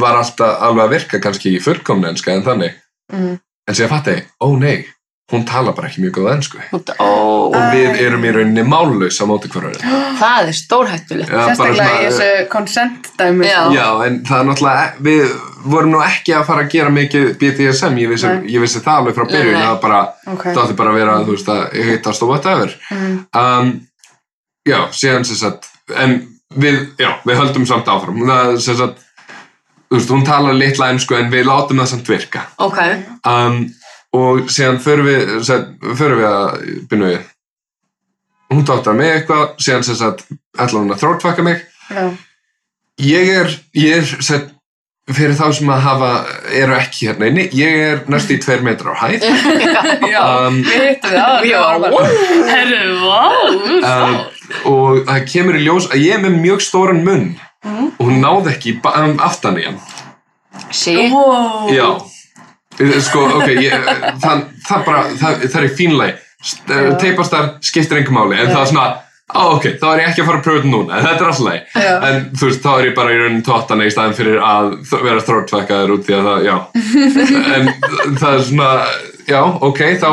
[0.00, 2.78] var alltaf alveg að virka kannski í fullkomnenska en þannig.
[3.10, 3.38] Mm.
[3.66, 4.86] en síðan fattaði, ó nei
[5.30, 6.62] hún tala bara ekki mjög góð ennsku
[6.98, 7.10] Ó,
[7.50, 9.78] og við erum í rauninni mállaus á móti hverju
[10.20, 11.30] það er stórhættulegt.
[11.30, 13.46] Sérstaklega í þessu consent dæmi.
[13.48, 13.60] Já.
[13.74, 15.34] Já, en það er náttúrulega, við
[15.70, 19.18] vorum nú ekki að fara að gera mikið BDSM, ég vissi, ég vissi það alveg
[19.18, 20.46] frá byrjun, það bara, Ok.
[20.48, 22.74] það átti bara að vera, þú veist, að hittast og whatever.
[22.90, 23.18] Mm.
[23.42, 23.72] Um,
[24.68, 26.16] já, síðan sem sagt, en
[26.56, 29.04] við, já, við höldum samt áfram, það sem sagt,
[29.90, 32.46] þú veist, hún talar litla ensku en við látum það samt virka.
[32.62, 32.80] Ok.
[33.26, 33.62] Um,
[34.16, 37.26] og síðan förum við, sem, við að byrja við.
[38.50, 40.24] Hún tóttar mig eitthvað, síðan sem sagt,
[40.58, 42.08] ætla hún að þrótfakka mig Já.
[42.98, 44.48] ég er, ég er set,
[45.10, 46.08] fyrir þá sem að hafa
[46.58, 49.22] eru ekki hérna inni, ég er næst í tveir metrar á hæð
[50.14, 50.20] Já.
[50.48, 51.46] Um, Við hittum við það.
[51.46, 51.62] Já,
[52.50, 53.22] herru, vá.
[53.92, 54.18] um,
[54.72, 57.28] og það kemur í ljós að ég er með mjög stóran munn
[57.70, 59.80] og hún náði ekki um, aftan í hann
[60.74, 60.92] Sí.
[61.10, 61.70] Wow.
[61.72, 61.86] já,
[63.04, 63.86] sko, ok ég,
[64.22, 66.98] það, það bara, það, það er fínlega Já.
[67.00, 68.84] teipastar skiptir engum máli en það er svona,
[69.30, 71.30] á ok, þá er ég ekki að fara að pröfa þetta núna, en þetta er
[71.30, 71.92] alltaf leið Já.
[72.08, 75.24] en þú veist, þá er ég bara í raunin tóttana í staðin fyrir að vera
[75.26, 76.56] þróttfækkaður út því að það, já.
[77.58, 78.70] En það er svona,
[79.28, 80.08] já, ok þá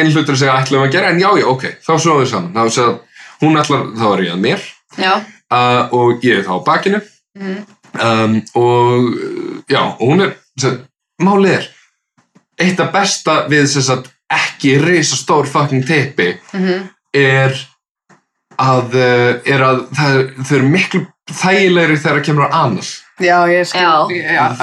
[0.00, 2.50] einn hlutur segja ætlum að gera en já, já, ok, þá svoðum við saman.
[2.56, 2.96] Þá segja,
[3.44, 4.66] hún ætlar, þá er ég að mér.
[4.96, 7.02] Uh, og ég er þá á bakinu.
[7.36, 7.56] Mhm.
[8.00, 10.80] um, og já, og hún er sem,
[11.22, 11.66] málið er
[12.60, 16.88] eitt af besta við sagt ekki risastór fucking teipi Mhm.
[17.14, 17.54] er
[18.58, 23.36] að, uh, er að það, þau eru miklu þægilegri þegar það kemur á annars Já,
[23.48, 23.80] ég skil.
[24.12, 24.58] Ég af-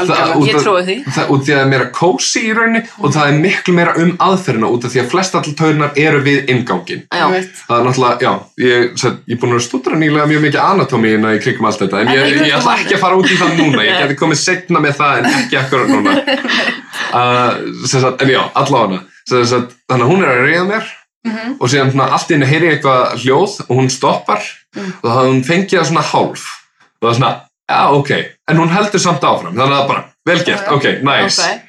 [0.61, 0.95] trúi því.
[1.09, 3.93] það, út því að það er meira kósi í rauninni og það er miklu meira
[3.97, 7.25] um aðferðina út af því að flest allir taurunar eru við ingangin Já.
[7.33, 8.33] Ég það er náttúrulega, já,
[8.67, 12.01] ég, set, ég er búin að stúdra nýlega mjög mikið anatómíina í krigum allt þetta
[12.03, 14.41] en En ég, ég ætla ekki að fara út í það núna ég geti komið
[14.43, 16.13] setna með það en ekki akkurat núna
[17.19, 20.91] uh, sem sagt, en já, allavega sem sagt, þannig að hún er að reyða mér
[21.23, 21.53] Mhm.
[21.63, 24.41] og síðan svona, allt í henni heyri ég eitthvað hljóð og hún stoppar
[24.75, 24.89] Mm.
[24.99, 27.29] og það hafði hún fengið það svona hálf og það er svona,
[27.73, 28.11] já, ok
[28.47, 31.61] en hún heldur samt áfram, þannig að það bara vel gert, ok, nice Ok.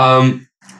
[0.00, 0.30] um,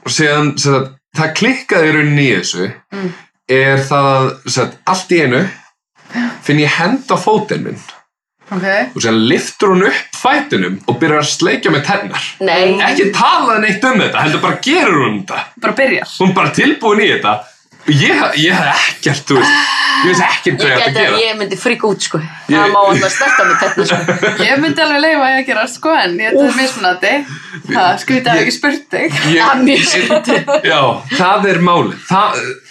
[0.05, 3.13] og sem sagt, það klikkaði rauninni í þessu Mm.
[3.49, 5.45] er það sagt, allt í einu
[6.47, 7.79] finn ég hend á fótinn minn
[8.53, 8.65] Ok.
[8.95, 12.77] og síðan liftur hún upp fætinum og byrjar að sleikja með tennar Nei.
[12.89, 16.09] ekki talaði neitt um þetta, heldur bara gerur hún þetta Bara byrjar.
[16.21, 17.33] hún bara tilbúin í þetta
[17.89, 19.73] ég, ég hef ekkert, þú veist
[20.05, 22.19] ég veist ekkert hvað Ég ég ætti að gera ég myndi frík út, sko.
[22.19, 24.17] Ég- Það má alltaf sterta með þetta, sko.
[24.49, 27.13] Ég myndi alveg leifa ég að gera sko en ég þetta er mismunandi.
[27.69, 29.21] Það skrítið að Ég- ekki spurt þig.
[29.35, 30.51] Ég- Það er mjög skrítið.
[30.71, 30.81] Já,
[31.15, 31.95] það er málið.
[32.11, 32.23] Þa,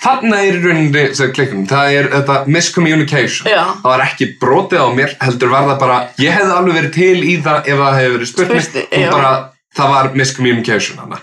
[0.04, 3.50] þarna er í rauninni, sem klikkunum, það er þetta miscommunication.
[3.54, 3.64] Já.
[3.80, 7.18] Það var ekki brotið á mér, heldur var það bara, ég hefði alveg verið til
[7.24, 9.50] í það ef það hefði verið spurt mig.
[9.74, 11.18] Það var miscommunication hana.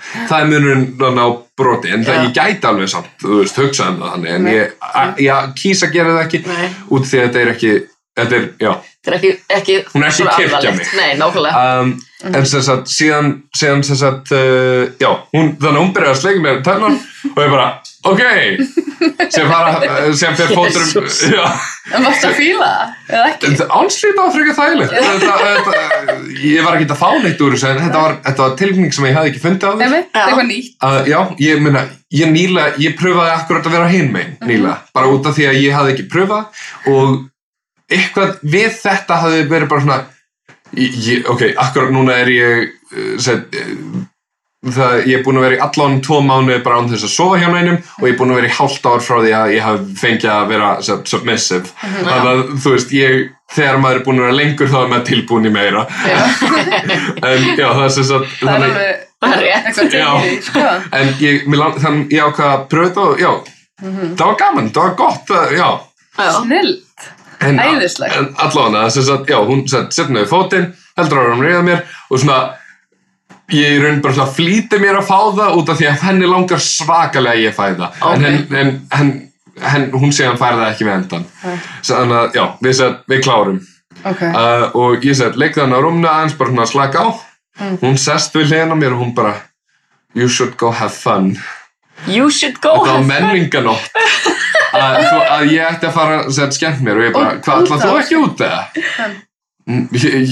[1.61, 4.77] Broti, en það ég gæti alveg samt, þú veist, hugsa um það þannig, en ég,
[5.27, 6.69] ég kýsa að gera það ekki, Nei.
[6.97, 7.73] út því að þetta er ekki,
[8.21, 10.77] þetta er, já, Þetta er ekki, ekki Hún er ekki alvarlegt.
[10.77, 10.89] mig.
[10.99, 11.61] Nei, nákvæmlega.
[11.81, 11.93] um,
[12.35, 16.21] en sem sagt síðan, síðan sem sagt uh, já, hún, þannig að hún byrjaði að
[16.21, 16.99] sleika mér tennan
[17.31, 17.69] og ég bara,
[18.11, 18.90] ok
[19.35, 19.81] sem fara,
[20.13, 21.21] sem Jesus.
[21.33, 21.45] já,
[21.95, 22.91] En varst að það?
[23.11, 23.51] Eða ekki?
[23.81, 27.81] ánslýta var frekar þægilegt þetta, þetta, ég var ekki að fá neitt úr þessu en
[27.85, 29.97] þetta var, þetta var tilfinning sem ég hefði ekki fundið á það er
[30.29, 30.71] eitthvað nýtt.
[30.85, 31.83] Uh, já, ég meina,
[32.21, 35.61] ég nýlega, ég pröfaði akkurat að vera hinn megin, nýlega, bara út af því að
[35.65, 37.19] ég hafði ekki pröfað og
[37.91, 40.01] eitthvað við þetta hafði verið bara svona,
[40.79, 43.49] ég, ég, ok, akkurat núna er ég, uh, set,
[44.61, 47.39] það, ég er búin að vera í allan tvo mánuði bara án þess að sofa
[47.41, 49.65] hjá neinum og ég er búin að vera í hálft ár frá því að ég
[49.65, 53.17] haf fengið að vera sub- submissive þannig að þú veist, ég
[53.57, 56.19] þegar maður er búin að vera lengur þá er maður tilbúin í meira Já,
[57.31, 59.65] en já, það er sem sagt það er alveg Það er rétt.
[59.69, 60.61] eitthvað til því, sko.
[60.97, 63.33] en ég, lang- þannig ég ákvað að þetta og já,
[63.81, 65.67] það var gaman, það var gott já
[66.21, 66.31] Já.
[66.37, 67.05] Snillt.
[67.41, 68.17] Æðislegt.
[68.19, 70.67] En allavega, þess að, já, hún setna við fótinn,
[70.99, 71.79] heldur að hún reyða mér
[72.11, 72.39] og svona,
[73.57, 76.31] ég í raun bara svona flýti mér að fá það út af því að henni
[76.31, 78.01] langar svakalega að ég fæ það.
[78.01, 78.25] Ok.
[78.29, 79.13] En, en henn,
[79.61, 81.27] henn, hún að hann færi það ekki við endan.
[81.91, 83.61] Þannig að, já, við, set, við klárum.
[84.01, 84.23] Ok.
[84.25, 87.09] Uh, og ég sett, leikði hann á rúmna aðeins, bara svona að slaka á.
[87.83, 89.35] Hún sest við hliðina á mér og hún bara,
[90.17, 91.35] you should go have fun.
[92.09, 93.11] You should go Þetta var have fun.
[93.13, 93.91] menninganótt
[94.73, 95.01] að,
[95.35, 97.85] að ég ætti að fara að setja skemmt mér og ég bara, hvað ætlað út
[97.85, 98.61] þú ekki út eða?
[99.69, 99.89] Mm,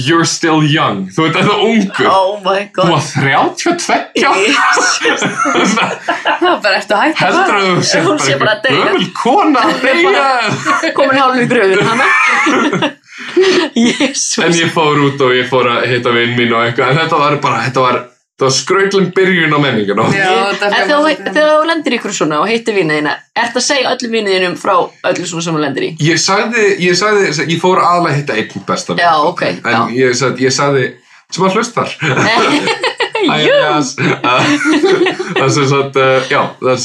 [0.07, 2.89] You're still young Þú veit að það ungur Oh my Þú god.
[2.89, 4.25] var 32
[5.29, 8.79] Það var bara eftir að hætta Heldur að þú sé bara bara að deyja.
[8.79, 10.25] einhver gömul kona að deyja
[10.97, 11.47] Komin hálf í
[11.91, 12.07] hana.
[13.79, 14.39] Jésús.
[14.43, 17.17] En ég fór út og ég fór að hitta vinn mín og eitthvað En þetta
[17.21, 17.95] var bara, þetta var,
[18.39, 19.59] þetta var skrautlum byrjun á
[20.55, 21.03] þetta En er þegar þú-
[21.67, 24.75] lendir ykkur svona og hittir vina þína, ert að segja öllum viniðinum frá
[25.11, 25.91] öllu svona sem þú lendir í?
[26.07, 29.03] Ég sagði, ég sagði, ég fór aðlega að hitta einn besta vin.
[29.03, 29.81] Já, ok, En já.
[29.99, 30.85] ég sagði, ég sagði
[31.29, 31.89] sem að hlustar
[33.19, 33.55] Jú.
[35.35, 36.79] Það sem sagt, uh, já, það er,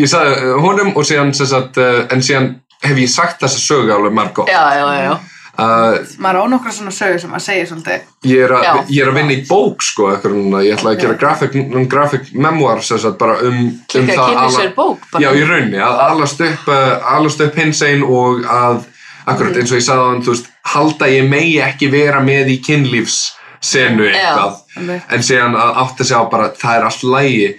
[0.00, 2.48] ég sagði honum og síðan sem sagt, uh, en síðan
[2.86, 4.48] hef ég sagt þessa sögu alveg margótt.
[4.52, 5.14] Já, já, já, já.
[5.56, 8.08] Uh, Maður á nokkra svona sögur sem að segja svolítið.
[8.28, 8.72] ég, er að, Já.
[8.92, 12.28] ég er að vinna í bók, sko, núna, ég ætla að gera graphic, um graphic
[12.36, 15.22] memoir sem sagt bara um, um að kynna sér bók bara.
[15.24, 18.84] Já, í rauninni, að alast upp, uh, upp hins einn og að,
[19.24, 22.60] akkurat eins og ég sagði á hann, veist, halda ég megi ekki vera með í
[22.68, 25.08] kynlífssenu eitthvað, Einmitt.
[25.08, 27.50] en síðan að átta sig á bara, það er allt lægi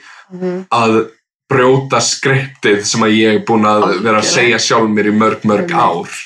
[0.69, 0.97] að
[1.47, 5.45] brjóta skriptið sem að ég er búin að vera að segja sjálf mér í mörg,
[5.47, 6.17] mörg ár.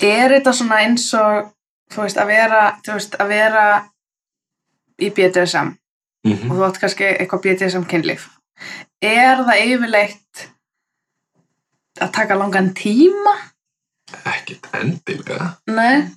[0.00, 1.52] Er þetta svona eins og,
[1.92, 3.64] þú veist, að vera, þú veist, að vera
[5.02, 5.76] í BDSM
[6.22, 8.28] Mm og þú átt kannski eitthvað BDSM kynlíf.
[9.02, 10.42] Er það yfirleitt
[11.98, 13.32] að taka langan tíma?
[14.22, 15.56] Ekkert endilega.
[15.66, 16.12] Nei.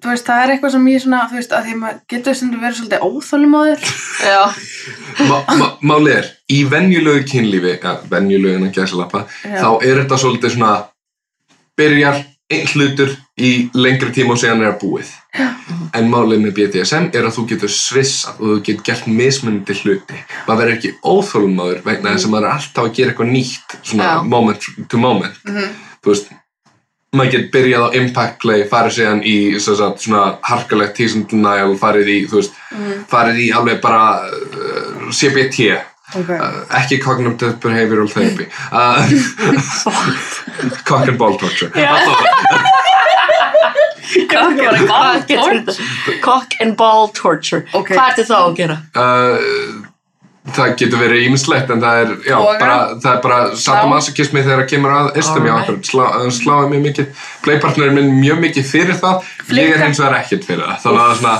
[0.00, 2.52] Þú veist, það er eitthvað sem ég svona, þú veist, að því maður getur sem
[2.54, 3.84] verið svolítið óþólumóður.
[4.30, 4.42] Já,
[5.84, 10.54] Málið er, í venjulegu kynlífi, ja, venjulegu en að gæsa lappa, þá er þetta svolítið
[10.56, 10.72] svona
[11.76, 15.12] byrjar einn hlutur í lengri tíma og síðan er það búið
[15.94, 20.18] en málið með BDSM er að þú getur svissað og þú getur gert mismunandi hluti.
[20.46, 24.10] Maður verður ekki óþólumæður vegna þess að maður er alltaf að gera eitthvað nýtt svona
[24.10, 24.22] Já.
[24.34, 25.40] moment to moment.
[25.46, 25.72] Mhm.
[26.00, 26.30] þú veist
[27.10, 32.06] maður getur byrjað á impact play farið síðan í svo sagt, svona harkalegt denial farið
[32.06, 32.58] í, þú veist,
[33.10, 35.72] farið í alveg bara uh, CBT
[36.18, 36.30] Ok.
[36.34, 39.06] Uh, ekki cognitive behavioral therapy uh,
[40.88, 42.34] cock and ball torture Allavega,
[44.10, 45.74] Hvað getur þetta?
[46.24, 47.62] Cock and ball torture.
[47.78, 47.92] Ok.
[47.94, 48.76] Hvað ertu þá að gera?
[48.98, 49.86] uh,
[50.50, 54.70] það getur verið ímislegt en það er, já, bara, það er bara sadomasochismi þegar það
[54.72, 55.50] kemur að Alright.
[55.54, 59.76] akkurat, slá, sláði mjög mikið playpartnerinn minn mjög mikið fyrir það ég Flikka.
[59.76, 61.34] er hins vegar ekkert fyrir það þannig að svona,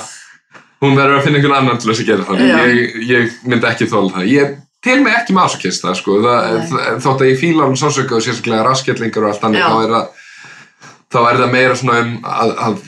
[0.80, 2.42] hún verður að finna einhvern annan til þess að gera það.
[2.48, 4.30] Ég, ég myndi ekki þóla það.
[4.32, 6.16] Ég til mig ekki masokist það sko.
[6.24, 6.70] Það, Nei.
[6.70, 9.68] það, þótt að ég fíla alveg sásöka og sérstaklega raskjallingar og allt þannig Já.
[9.68, 10.26] þá er það
[11.10, 12.80] þá er það meira svona um að, að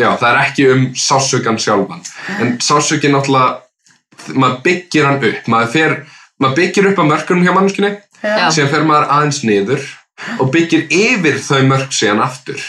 [0.00, 2.04] já, það er ekki um sásökan sjálfan.
[2.40, 5.48] En sásökin náttúrulega maður byggir hann upp.
[5.48, 5.96] Maður, fer,
[6.42, 9.86] maður byggir upp að mörkunum hjá mannskinni síðan fer maður aðeins niður
[10.42, 12.60] og byggir yfir þau mörk síðan aftur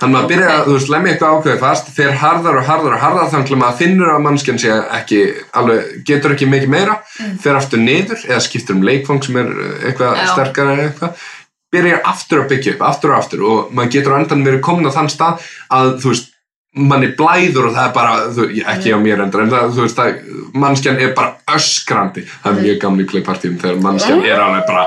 [0.00, 3.04] þannig maður byrjar að, þú veist, lemja eitthvað ákveði fast fer harðar og harðar og
[3.04, 5.20] harðar þannig að maður finnur að mannskinn sé ekki
[5.60, 6.96] alveg, getur ekki mikið meira
[7.42, 11.28] fer aftur niður eða skiptur um leikfang sem er uh, eitthvað sterkara eða eitthvað
[11.70, 14.90] byrjar aftur að byggja upp, aftur og aftur og maður getur á endan verið komin
[14.90, 16.32] á þann stað að þú veist,
[16.70, 19.98] manni blæður og það er bara, þú, ekki á mér endur en það, þú veist,
[19.98, 24.84] það, mannskjan er bara öskrandi, það er mjög gamli playpartíum þegar mannskjan er alveg bara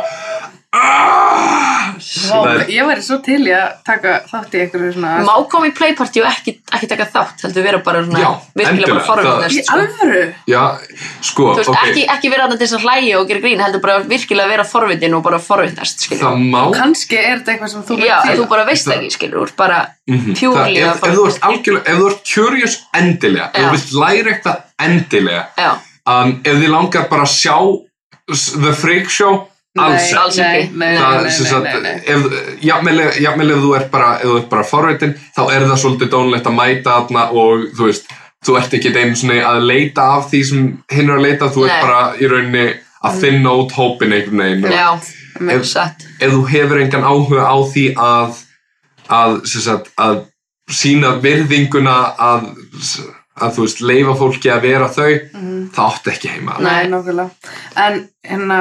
[0.73, 5.67] "Ah!" Vá, ég væri svo til í að taka þátt í einhverju svona Má koma
[5.69, 9.23] í playparty og ekki, ekki taka þátt, heldur vera bara svona Já, virkilega endilega, bara
[9.23, 9.59] forvittnest.
[9.59, 10.63] í alvöru Já,
[11.29, 13.61] sko, Þú veist, ok, ekki, ekki vera þarna til þess að hlæja og gera grín,
[13.63, 16.23] heldur bara virkilega vera forvitin og bara forvittnest, skilur.
[16.25, 18.35] það má kannski er þetta eitthvað sem þú Já, vilt en fíla.
[18.41, 19.79] þú bara veist Það- ekki, skilur, þú ert bara
[20.09, 20.33] Mhm.
[20.33, 23.69] pjúrlega Það- ef, ef þú ert algjörlega, ef þú ert curious endilega, ef Já.
[23.69, 25.71] þú vilt læra eitthvað endilega Já,
[26.07, 27.57] um, ef þið langar bara að sjá
[28.63, 29.47] The Freak Show,
[29.81, 30.67] alls ekki.
[32.61, 33.17] jafnvel, ef-
[33.63, 36.97] þú ert bara, ef þú ert bara forvitin, þá er það svolítið dónlegt að mæta
[36.99, 38.05] þarna og þú veist,
[38.45, 41.65] þú ert ekki einu svona að leita af því sem hinn er að leita þú
[41.67, 42.65] ert bara í rauninni
[43.03, 44.89] að finna út hópin einhvern veginn og Já,
[45.57, 46.05] ef, satt.
[46.21, 48.37] ef þú hefur engan áhuga á því að
[49.13, 50.21] að, sem sagt, að
[50.71, 52.45] sína virðinguna að,
[53.41, 55.09] að þú veist, leifa fólki að vera þau
[55.73, 56.69] það átti ekki heima Nei.
[56.71, 57.29] Nei, nokkulega.
[57.75, 58.59] En hérna,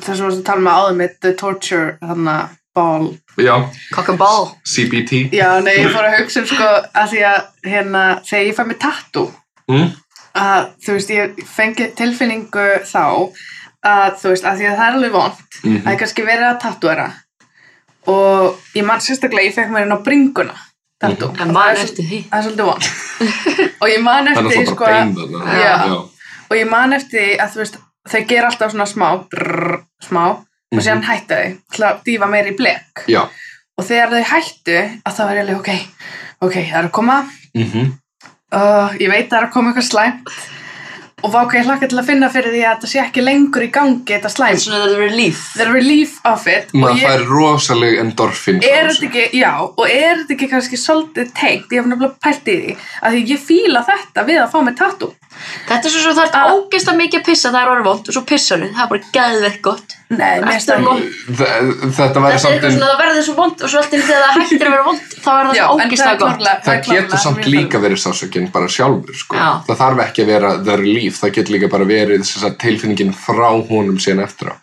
[0.00, 2.36] þess að varst að tala með áður mitt, the torture, hérna,
[2.74, 3.08] ball.
[3.38, 3.54] já,
[3.94, 4.48] Cock and ball.
[4.66, 7.40] CBT Já, nei, ég fór að hugsa um sko, að því að,
[7.70, 9.28] hérna, þegar ég fæ mig tattoo,
[9.70, 9.90] mm?
[10.34, 13.04] að, þú veist, ég fengi tilfinningu þá,
[13.84, 15.80] að, þú veist, að því að það er alveg vond, Mhm.
[15.86, 17.06] að ég kannski verið að tattúera.
[18.06, 20.54] Og ég man sérstaklega, ég fekk mér inn á bringuna,
[21.00, 21.30] tattoo.
[21.40, 22.18] En Og man það er eftir því.
[22.28, 22.84] Það er svolítið vond.
[23.80, 25.74] og ég man það er eftir, því, sko, bein þarna Já.
[26.50, 27.78] og ég man eftir því að þú veist
[28.10, 32.52] þau gera alltaf svona smá brrr, smá og síðan hætta þau til að dýfa meira
[32.52, 33.04] í blek.
[33.10, 33.24] Já.
[33.74, 35.70] og þegar þau hættu að það var alveg ok,
[36.40, 37.20] ok, það er að koma.
[37.54, 37.92] Mm
[38.54, 40.34] uh, ég veit það er að koma eitthvað slæmt
[41.24, 43.64] og vá hvað ég hlakka til að finna fyrir því að þetta sé ekki lengur
[43.64, 45.40] í gangi þetta Það er slæmt svona the relief.
[45.56, 49.84] the relief of it maður og ég, fær rosaleg endorfin er þetta ekki, já og
[49.88, 53.44] er þetta ekki kannski svolítið tengt, ég hef nefnilega pælt í því að því ég
[53.48, 55.12] fíla þetta við að fá mig tattoo
[55.68, 56.52] Þetta er svo svo það er Ah.
[56.54, 59.62] ógeist að mikið pissa það er vond og svo pissar hún, það er bara gæðveikt
[59.66, 59.93] gott.
[60.10, 64.06] Nei, Þetta er er samt en það verður svo vond og svo allt í einu
[64.08, 65.48] þegar það hættir að vera vond þá er
[65.94, 66.44] það er gott.
[66.66, 69.38] það getur samt líka verið sásökinn bara sjálfur sko.
[69.68, 73.48] Það þarf ekki að vera the relief það getur líka bara verið sagt, tilfinningin frá
[73.70, 74.54] honum síðan eftir á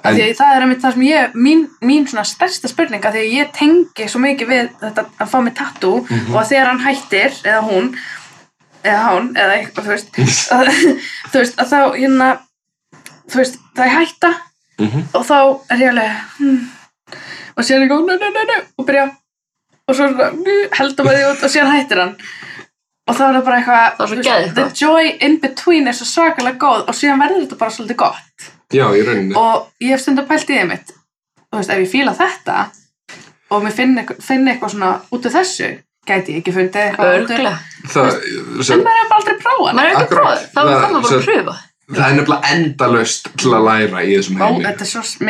[0.00, 3.18] En, því að það er einmitt það sem ég, mín, mín svona stærsta spurning að
[3.18, 6.30] því ég tengi svo mikið við þetta að fá mig tattoo Mhm.
[6.32, 7.90] og að þegar hann hættir, eða hún
[8.80, 10.08] eða hann, eða eitthvað, þú veist
[10.56, 10.70] að,
[11.34, 12.30] þú veist, að þá hérna
[13.28, 14.30] þú veist, það er hætta
[14.80, 15.02] Mhm.
[15.14, 15.36] og þá
[15.74, 16.60] er ég alveg hmm,
[17.56, 19.06] og síðan er ég góð, og byrja,
[19.88, 20.06] og svo
[20.78, 22.14] heldur maður því út og síðan hættir hann
[23.10, 24.80] og þá er það bara eitthvað Það the gott.
[24.80, 28.86] joy in between er svo svakalega góð og síðan verður þetta bara svolítið gott já,
[28.94, 30.92] í rauninni og ég hef stundum pælt í þeim mitt
[31.50, 32.58] þú veist, ef ég fíla þetta
[33.50, 35.70] og mér finn finn eitthvað svona út af þessu
[36.06, 37.56] gæti ég ekki fundið eitthvað út úr- Örglega.
[37.90, 40.22] það, en sem, maður hefur aldrei prófað Maður er ekki að Akkurat.
[40.22, 41.56] prófa, þá Það- er það bara að pröfa.
[41.90, 44.64] Það er nefnilega endalaust til að læra í þessum heimi.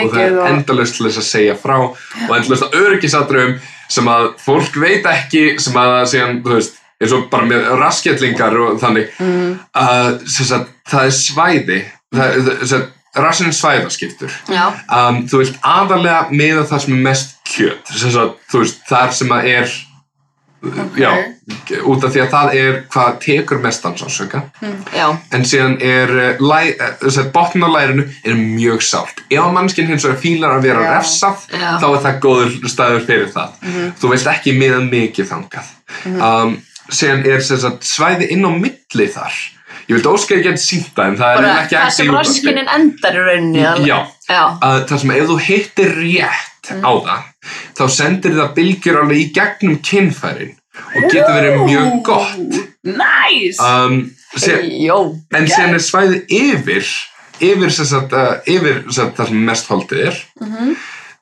[0.04, 3.56] og það er og, endalaust til þess að segja frá og endalaust að öryggisadrum
[3.90, 7.68] sem að fólk veit ekki sem að það síðan, þú veist eins og bara með
[7.80, 11.78] raskjallingar og þannig mm, að sagt, það er svæði
[12.12, 12.88] það, það,
[13.20, 14.34] rassin svæðaskiptur.
[14.50, 17.94] Um, þú vilt aðalega meða það sem er mest kjöt.
[18.50, 19.72] Þú veist, þar sem að er
[21.00, 21.10] já,
[21.88, 24.42] út af því að það er hvað tekur mestan sásöka
[24.92, 26.50] já, en síðan er uh,
[27.00, 30.84] uh, botn á lærinu er mjög sált ef að mannskinn hins vegar fílar að vera
[30.98, 33.56] refsað þá er það góður staður fyrir það.
[34.00, 35.72] Þú vilt ekki miða mikið þangað.
[36.10, 36.54] Um,
[36.90, 39.40] síðan er sagt, svæði inn á milli þar.
[39.88, 42.12] Ég vildi óska að ég geti sínt það en það er bara ekki það sem
[42.14, 43.64] raskinin endar í rauninni.
[43.66, 43.90] alveg.
[43.90, 43.98] Já.
[44.30, 47.29] Já, að það sem ef þú hittir rétt á það
[47.78, 52.58] þá sendir það bylgjur alveg í gegnum kynfærin og getur verið mjög gott.
[52.86, 53.60] nice!
[53.60, 54.02] Um,
[54.80, 54.98] jó,
[55.34, 56.90] en síðan er svæðið yfir
[57.40, 60.20] yfir, sem sagt, uh, yfir sem sagt, það sem mest holdið er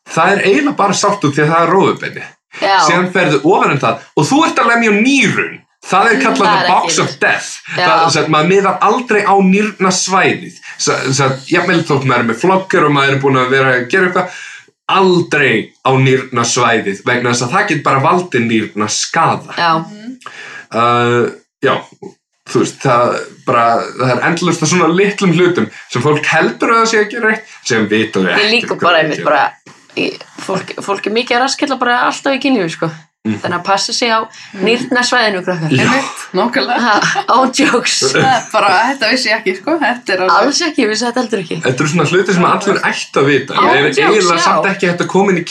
[0.09, 2.27] það er eiginlega bara sátt út því að það er róðubenni
[2.59, 5.57] já, síðan ferðu ofan en það og þú ert að lemja nýrun.
[5.89, 7.51] Það er kallað Það er box of death.
[7.71, 12.41] Það, sem sagt, maður miðar aldrei á nýrna svæðið sem jafnvel þótt maður er með
[12.43, 14.41] flogger og maður er búin að vera að gera eitthvað
[14.89, 19.73] aldrei á nýrna svæðið vegna þess að það get bara valdið nýrna skada já,
[20.73, 21.25] uh,
[21.65, 21.75] já
[22.49, 23.65] þú veist, það, bara,
[23.99, 27.35] það er endlust að svona litlum hlutum sem fólk heldur að það sé að gera
[27.35, 29.43] eitt sem vita þau ég líka bara einmitt bara,
[30.47, 32.91] fólk, fólk er mikið að raskella bara alltaf í kynlífi, sko.
[33.43, 34.21] Þannig að passa sig á
[34.63, 35.75] nýrna svæðinu, krakkar.
[35.75, 35.85] Já.
[35.85, 36.95] einmitt, nokkulega Ha,
[37.29, 37.99] Á jokes.
[38.15, 41.07] Það er bara, þetta vissi ég ekki, sko þetta er alveg Alls ekki, ég vissi
[41.07, 41.59] þetta heldur ekki.
[41.65, 43.57] Þetta eru svona hluti sem allir ætti að vita.
[43.59, 45.47] Það er jokes, eiginlega samt ekki hægt að koma inn í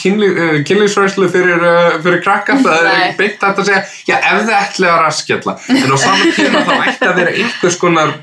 [0.68, 2.58] kynlífsværslu fyrir, uh, fyrir krakka.
[2.64, 5.56] Það er hægt að segja, já, ef þið ætlaði að raskjalla.
[5.78, 8.14] En á saman tíma þá ætti að vera einhvers konar,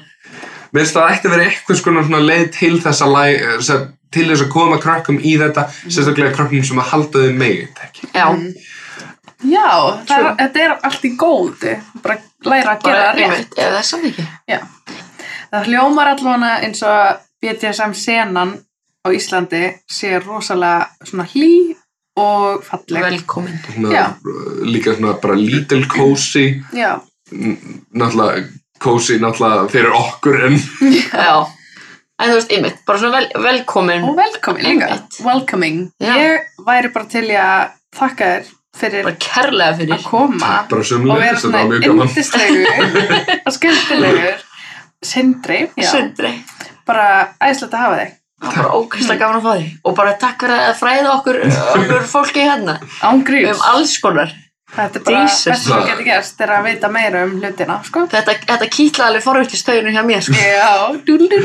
[0.75, 3.85] minnst það ætti að vera einhvers konar svona leið til þess að, læ, eh,
[4.15, 8.09] til þess að koma krakkum í þetta, sérstaklega krakkum sem að halda þau megin, ekki?
[8.15, 8.27] Já,
[9.43, 9.67] já,
[10.07, 13.89] það er, þetta er allt í góði bara læra að gera bara það rétt ef
[13.91, 14.29] það er.
[14.47, 14.59] Já.
[15.51, 18.53] Það hljómar allavega eins og BDSM senan
[19.05, 21.75] á Íslandi sé rosalega svona hlý
[22.17, 23.03] og falleg.
[23.03, 23.57] Velkomin.
[23.67, 24.05] Svona, Já.
[24.63, 26.99] líka svona bara little cozy, Já,
[27.93, 28.47] náttúrulega
[28.79, 30.57] cozy náttúrulega fyrir okkur en
[31.11, 31.45] Já.
[32.15, 34.03] En þú veist, einmitt, bara svona vel, velkomin.
[34.07, 34.87] og velkomin líka.
[34.87, 35.17] Einmitt.
[35.25, 35.81] Welcoming.
[35.99, 36.13] Já.
[36.15, 39.95] Ég væri bara til að þakka þér fyrir Bara kærlega fyrir.
[39.95, 42.07] að koma Bara og vera svona var mjög gaman.
[42.07, 42.67] yndislegur
[43.45, 44.43] og skemmtilegur
[45.05, 46.31] Sindri, já, Sundri.
[46.87, 47.07] bara
[47.41, 48.13] æðislegt að hafa þig
[48.45, 49.67] bara ókvæslega gaman að fá því.
[49.87, 51.37] Og bara takk fyrir að fræða okkur,
[51.79, 52.75] okkur fólki hérna.
[53.01, 54.33] ángríms Um alls konar.
[54.75, 55.45] Þetta er bara Jesus.
[55.45, 59.23] best sem getur gerst er að vita meira um hlutina, sko Þetta, þetta kýtlaði alveg
[59.25, 60.35] forvitlistöðinu hjá mér, sko.
[60.35, 60.71] Já,
[61.07, 61.39] dúllu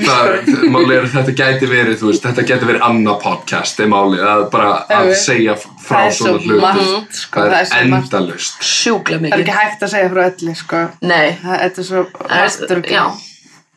[0.00, 0.28] Það,
[0.74, 4.44] máli er að þetta gæti verið, veist, þetta gæti verið annað podcast, er málið, að
[4.54, 4.70] bara
[5.00, 6.60] að segja frá Það er svo svona hluti.
[6.66, 8.62] margt, sko, Það er er endalust.
[8.62, 9.40] Sjúklega Það er mikið.
[9.40, 11.26] ekki hægt að segja frá öllu, sko Nei.
[11.42, 13.29] Það- Þetta er svo Það er-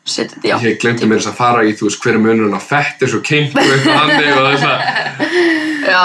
[0.04, 0.12] margt Já.
[0.12, 0.58] Sitt, já.
[0.60, 3.22] Ég glemdi mér þess að fara í, þú veist, hver er munurinn á fettis og
[3.56, 4.78] og eitthvað hannig og þess að
[5.94, 6.04] Já.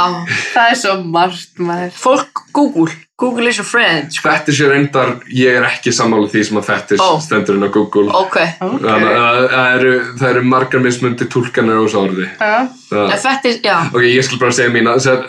[0.53, 2.91] Það er svo margt, maður Fólk, Google.
[3.19, 4.29] Google is your friend, sko.
[4.29, 7.17] fettis er reyndar, ég er ekki sammála því sem að fettis Ó.
[7.19, 8.05] stendur inn á Google.
[8.15, 8.37] Ok.
[8.63, 8.77] Ok.
[8.85, 9.91] Þannig að það eru,
[10.21, 11.27] það eru margar mismundi
[11.75, 12.27] á þessu orði.
[12.39, 12.53] Já,
[12.89, 13.75] Það- En fettis, já.
[13.91, 14.93] Ok, ég skal bara segja mína.
[14.95, 15.27] Þess að,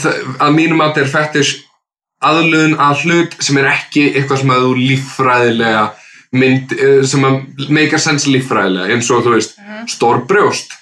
[0.00, 1.52] það, að mínum að er fetish
[2.24, 5.84] aðlöðun að hlut sem er ekki eitthvað sem að þú líffræðilega
[6.34, 9.58] mynd, eh, sem að meika sens líffræðilega, eins og þú veist
[9.90, 10.74] stór brjóst,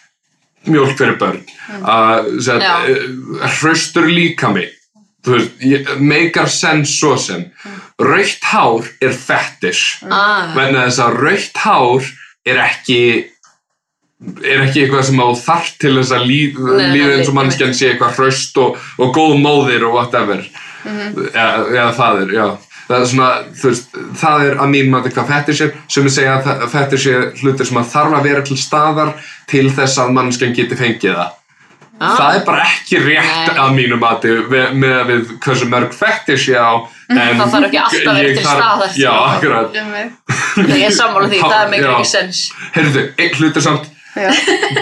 [0.69, 1.43] mjólk fyrir börn.
[1.83, 2.71] Að Já.
[2.87, 4.69] uh, hraustur líkami.
[6.03, 7.45] Meikar sens svo sem.
[8.03, 10.03] Raukt hár er fetish.
[10.11, 10.51] Ah.
[10.57, 12.09] vegna þess að raukt hár
[12.47, 13.03] er ekki
[14.43, 17.75] er ekki eitthvað sem á þarf til þess að lífa nei, eins og nei, mannskjan
[17.75, 20.45] sé eitthvað hraust og, og góð móðir og whatever.
[20.83, 22.47] Eða, eða það er, já
[22.93, 23.29] það er svona,
[23.59, 26.67] þú veist, það er að mínum að hvað fetish er, sem er segja að það-
[26.77, 29.15] fetish er hlutir sem að þarf að vera til staðar
[29.53, 31.39] til þess að mannskjan geti fengið það
[32.03, 32.17] Ah.
[32.19, 33.59] það er bara ekki rétt Nei.
[33.63, 36.73] að mínum að með, með við hversu mörg fetish ég á
[37.13, 38.97] en Það þarf ekki alltaf að vera til staðar.
[38.97, 39.77] já, akkurat
[40.73, 41.93] ég er sammála því, það meikir Já.
[41.93, 42.41] ekki sens.
[42.75, 43.87] Heyrðu, einn hlutur samt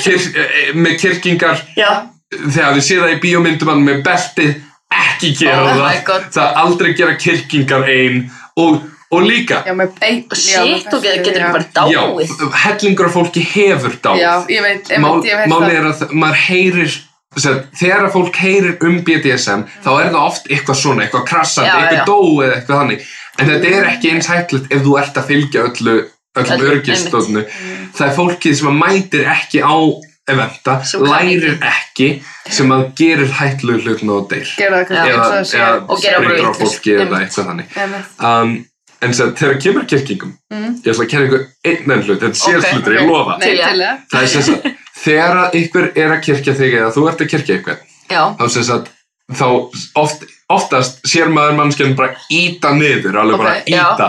[0.01, 1.91] kyr, eh, með kyrkingar Já.
[2.31, 4.55] þegar þið séð það í bíómyndum hann með beltið
[5.03, 6.25] ekki gera Oh það.
[6.37, 8.19] það aldrei gera kyrkingar ein
[8.61, 8.81] og,
[9.11, 12.35] og líka já með ein Sitt og getur bara já, dáið.
[12.65, 15.89] hellingur af fólki hefur dáð Já, ég veit, ég Mál, veit, ég veit máli er
[15.91, 17.07] að maður heyrir sem,
[17.45, 21.71] sagt, þegar að fólk heyrir um BDSM þá er það oft eitthvað svona, eitthvað krassandi
[21.71, 22.07] Já, eitthvað já.
[22.07, 23.05] dó eða eitthvað þannig.
[23.41, 25.95] En þetta er ekki eins hættilegt ef þú ert að fylgja öllu
[26.41, 27.41] öllum Öllu, örgistóðnu
[27.97, 29.75] það er fólkið sem að mætir ekki á
[30.33, 30.75] eventa,
[31.05, 32.09] lærir ekki
[32.51, 34.49] sem að gerir hættilegu hlutin og deyr.
[34.59, 37.79] Eða, eða bara springur á fólki eða eitthvað þannig.
[38.31, 38.55] Um,
[39.03, 40.73] en sem, þegar kemur kirkingum Mm.
[40.83, 43.01] ég ætla að kenna ykkur einn enn hlut þetta er Ok, síðast hlutur, ok.
[43.01, 43.37] ég lofa.
[43.39, 44.23] Nei, að- til það.
[44.23, 44.67] Er sem sagt,
[45.05, 47.79] þegar að ykkur er að kirkja þig eða þú ert að kirkja ykkur
[48.11, 48.89] þá sem sagt,
[49.31, 49.47] þá
[49.95, 53.87] oft, oftast sér maður mannskjarn bara íta niður, alveg bara Ok, já.
[53.95, 54.09] íta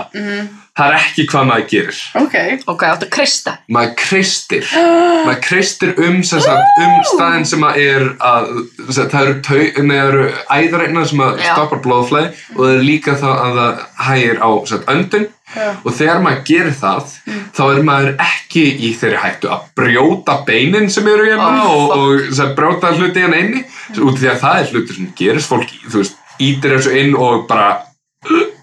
[0.77, 1.97] það er ekki hvað maður gerir.
[2.21, 2.35] Ok,
[2.71, 3.53] Ok, áttu að krista.
[3.67, 4.69] maður kreistir.
[5.25, 8.47] Maður kreistir um, sem sagt, um staðin sem að er að
[8.79, 10.23] sem sagt, það eru, tau, nei, það eru
[10.55, 11.51] æðareignar sem að Já.
[11.51, 15.27] stoppar blóðflæði og það er líka það að það hægir á sem sagt, öndun.
[15.51, 15.65] Já.
[15.83, 17.09] og þegar maður gerir það
[17.57, 21.91] þá er maður ekki í þeirri hættu að brjóta beinin sem eru hérna Oh, og,
[21.97, 23.65] og sem sagt, brjóta hluti hérna inni.
[23.99, 25.51] Út því að það er hlutur sem gerist.
[25.51, 27.73] Fólk, þú veist, ítir þessu inn og bara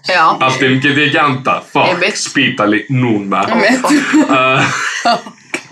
[0.09, 0.25] Já.
[0.41, 3.43] allt inn get ég ekki andað, fuck, spítali núna.
[4.29, 5.17] Uh,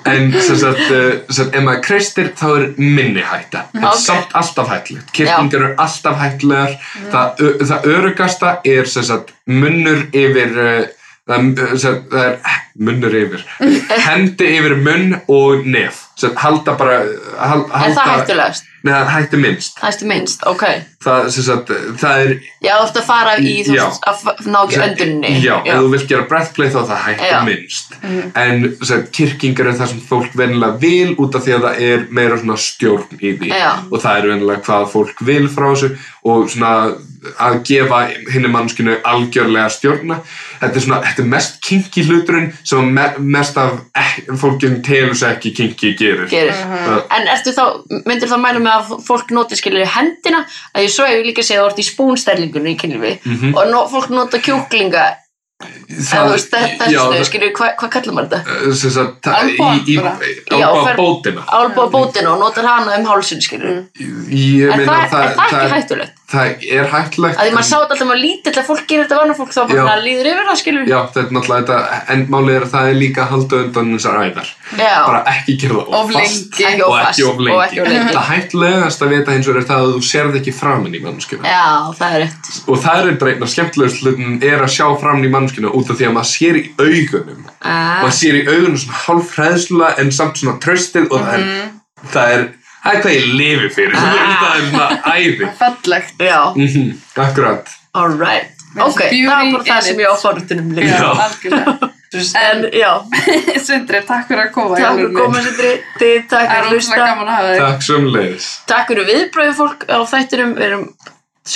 [0.08, 3.66] En sem sagt, uh, sem ef maður kreistir þá er minni hætta.
[3.76, 3.98] En Ok.
[4.00, 5.10] samt alltaf hættulegt.
[5.12, 6.78] Kirkingar eru alltaf hættulegar.
[7.12, 10.88] Það, ö- það örugasta er sem sagt, munnur yfir uh,
[11.28, 12.38] það, það er
[12.80, 13.44] munnur yfir.
[14.08, 16.98] Hendi yfir munn og nef sem sagt, halda bara
[17.38, 18.70] hal, En halda, það hættulegast.
[18.88, 20.64] Nei, það hættu minnst er minnst, ok.
[21.04, 22.32] það, sagt, það er
[22.64, 23.84] Já, þú ert að fara í, þú Já.
[23.84, 25.34] veist, að ná ekki öndunni.
[25.44, 27.38] Já, ef þú vilt gera breathplay þá það hægt Já.
[27.48, 27.98] minnst
[28.46, 32.08] en sem, kirkingar er það sem fólk venilega vil út af því að það er
[32.20, 33.70] meira svona stjórn í því Já.
[33.92, 35.92] og það er venilega hvað fólk vil frá þessu
[36.28, 36.74] og svona
[37.40, 38.00] að gefa
[38.32, 40.20] hinni mannskinu algjörlega stjórna
[40.62, 45.16] þetta er svona, þetta er mest kinky hluturinn sem me, mest af ek, fólkin telur
[45.18, 46.54] sig ekki kinky gerir Gerir.
[46.54, 47.64] Það- En ertu þá,
[48.06, 50.46] myndir þá mæla með að fólk noti skilur hendina,
[50.76, 53.56] að ég svo hef ég líka þú ert í spúnstærlingunni í kynlífi Mhm.
[53.58, 55.16] og no, fólk nota kjúklinga
[55.58, 58.42] þessu já, það- skilur, hvað hva kallar maður þetta?
[60.70, 63.86] það- fer- bótina Álbúa bótinu og notar hana um hálsin, skilur.
[63.98, 66.17] ég Er meina það, er það ekki hættulegt?
[66.28, 69.20] Það er hættulegt Að því maður sá þetta alltaf maður lítill að fólk gerir þetta
[69.22, 70.84] vanna fólk þá bara líður yfir það, skilur.
[70.90, 71.78] Já, þetta er náttúrulega þetta,
[72.14, 74.50] en málið er að það er líka að halda undan þessar æðar.
[74.82, 74.96] Já.
[75.08, 76.84] Bara ekki gera það Of fast lengi.
[76.84, 77.80] Og ekki of lengi.
[78.12, 81.44] Það hættulegast að vita hins vegar er það að þú sérð ekki framan í mannskina.
[81.48, 81.68] Já,
[82.02, 82.44] það er rétt.
[82.68, 85.88] Og það er eitthvað einn af skemmtilegust hlutin er að sjá framan í mannskina út
[85.88, 87.48] af því að maður sér í augunum.
[87.64, 88.04] Ah.
[88.04, 88.76] Maður sér í augunum
[92.88, 96.24] það er, hvað ég lifi fyrir það er svona æði Fallegt.
[96.24, 96.88] Já, Mhm,
[97.28, 98.54] akkurat alright.
[98.76, 101.78] Með Ok, beauty það var bara það sem ég á forðunum líka.
[102.40, 102.92] En já,
[103.68, 104.78] Sindri, takk fyrir að koma.
[104.80, 107.00] takk fyrir koma Sindri, þið takk fyrir að hlusta.
[107.02, 107.60] gaman að hafa þig.
[107.66, 110.86] takk sem leiðis Takk fyrir viðbröðu fólk á þættinum, við erum,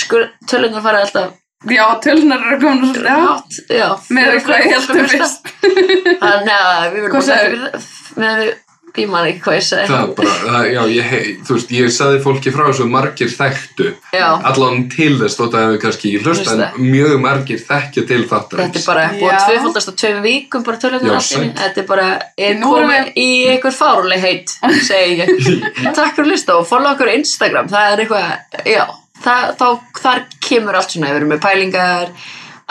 [0.02, 1.30] skur, tölunar fara alltaf
[1.72, 3.88] Já, tölunar eru komin já.
[4.12, 5.16] Með Fyrir hvað ég fólk að heldur hlusta.
[5.16, 5.40] fyrst.
[6.20, 7.58] Þannig að við viljum Hvað bara takk sagðirðu?
[7.62, 7.84] fyrir það,
[8.22, 8.52] með við,
[9.00, 10.02] ég man ekki hvað ég það sagði.
[10.02, 14.26] er bara, það, já, ég, þú veist, ég saði fólki frá þessu margir þekktu Já,
[14.50, 18.76] allan til þess þótt að hefur kannski ekki hlusta en mjög margir þekkja til þáttarins
[18.76, 21.20] þetta er bara búið tvöfaldast á tveim vikum bara í einu.
[21.22, 21.62] sætt.
[21.62, 25.32] Þetta er bara, er komið í einhver fáruleg heit, segi ég.
[25.96, 28.84] takk fyrir að hlusta og follow okkur á Instagram, það er eitthvað, já,
[29.24, 29.66] það, þá,
[30.02, 32.14] þar kemur allt svona, við erum með pælingar,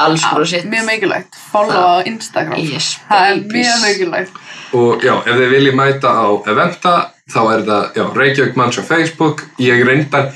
[0.06, 0.66] alls konar sitt.
[0.72, 1.36] Mjög mikilvægt.
[1.52, 2.60] Follow á Instagram.
[2.60, 4.40] Yes, Það er mjög mikilvægt.
[4.74, 6.92] og já, ef þið viljið mæta á eventa
[7.32, 10.30] þá er það, já, Reykjavík Manns á Facebook ég reyndar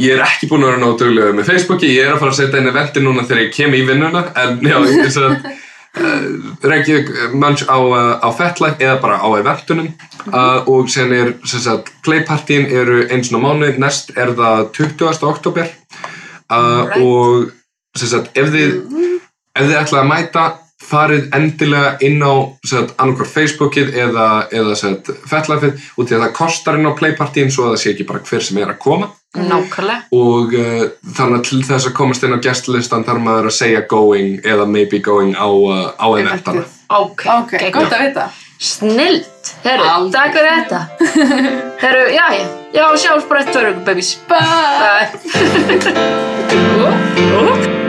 [0.00, 2.38] ég er ekki búin að vera nóg duglega með Facebooki ég er að fara að
[2.40, 6.24] setja inn eventi núna þegar ég kem í vinnuna en já, ég er svo uh,
[6.64, 9.88] Reykjavík Manns á, uh, á Fetlife eða bara á eventunum
[10.32, 15.12] uh, og sen er sem sagt, playpartyin eru eins og mánu næst er það 20.
[15.34, 16.96] oktober uh, Right.
[17.02, 17.50] og
[18.04, 18.70] sagt, ef þið
[19.56, 20.44] ef þið ætlaði að mæta
[20.86, 22.34] farið endilega inn á
[23.00, 24.74] annarkvær Facebookið eða, eða
[25.26, 28.20] fettlafið út í að það kostar inn á playpartyin svo að það sé ekki bara
[28.28, 30.02] hver sem er að koma Nákvæmlega.
[30.16, 30.84] og uh,
[31.16, 34.66] þannig að til þess að komast inn á gestlistan þarf maður að segja going eða
[34.68, 36.76] maybe going á, uh, á eventana Eventið.
[36.88, 37.72] Ok, Ok, geggjað.
[37.80, 38.24] gott að vita.
[38.56, 40.80] Snilt, herru, takk fyrir þetta
[41.82, 45.08] Herru, já, já, já, sjáumst bara eftir tvöru, babies Bye!
[46.52, 47.82] Bye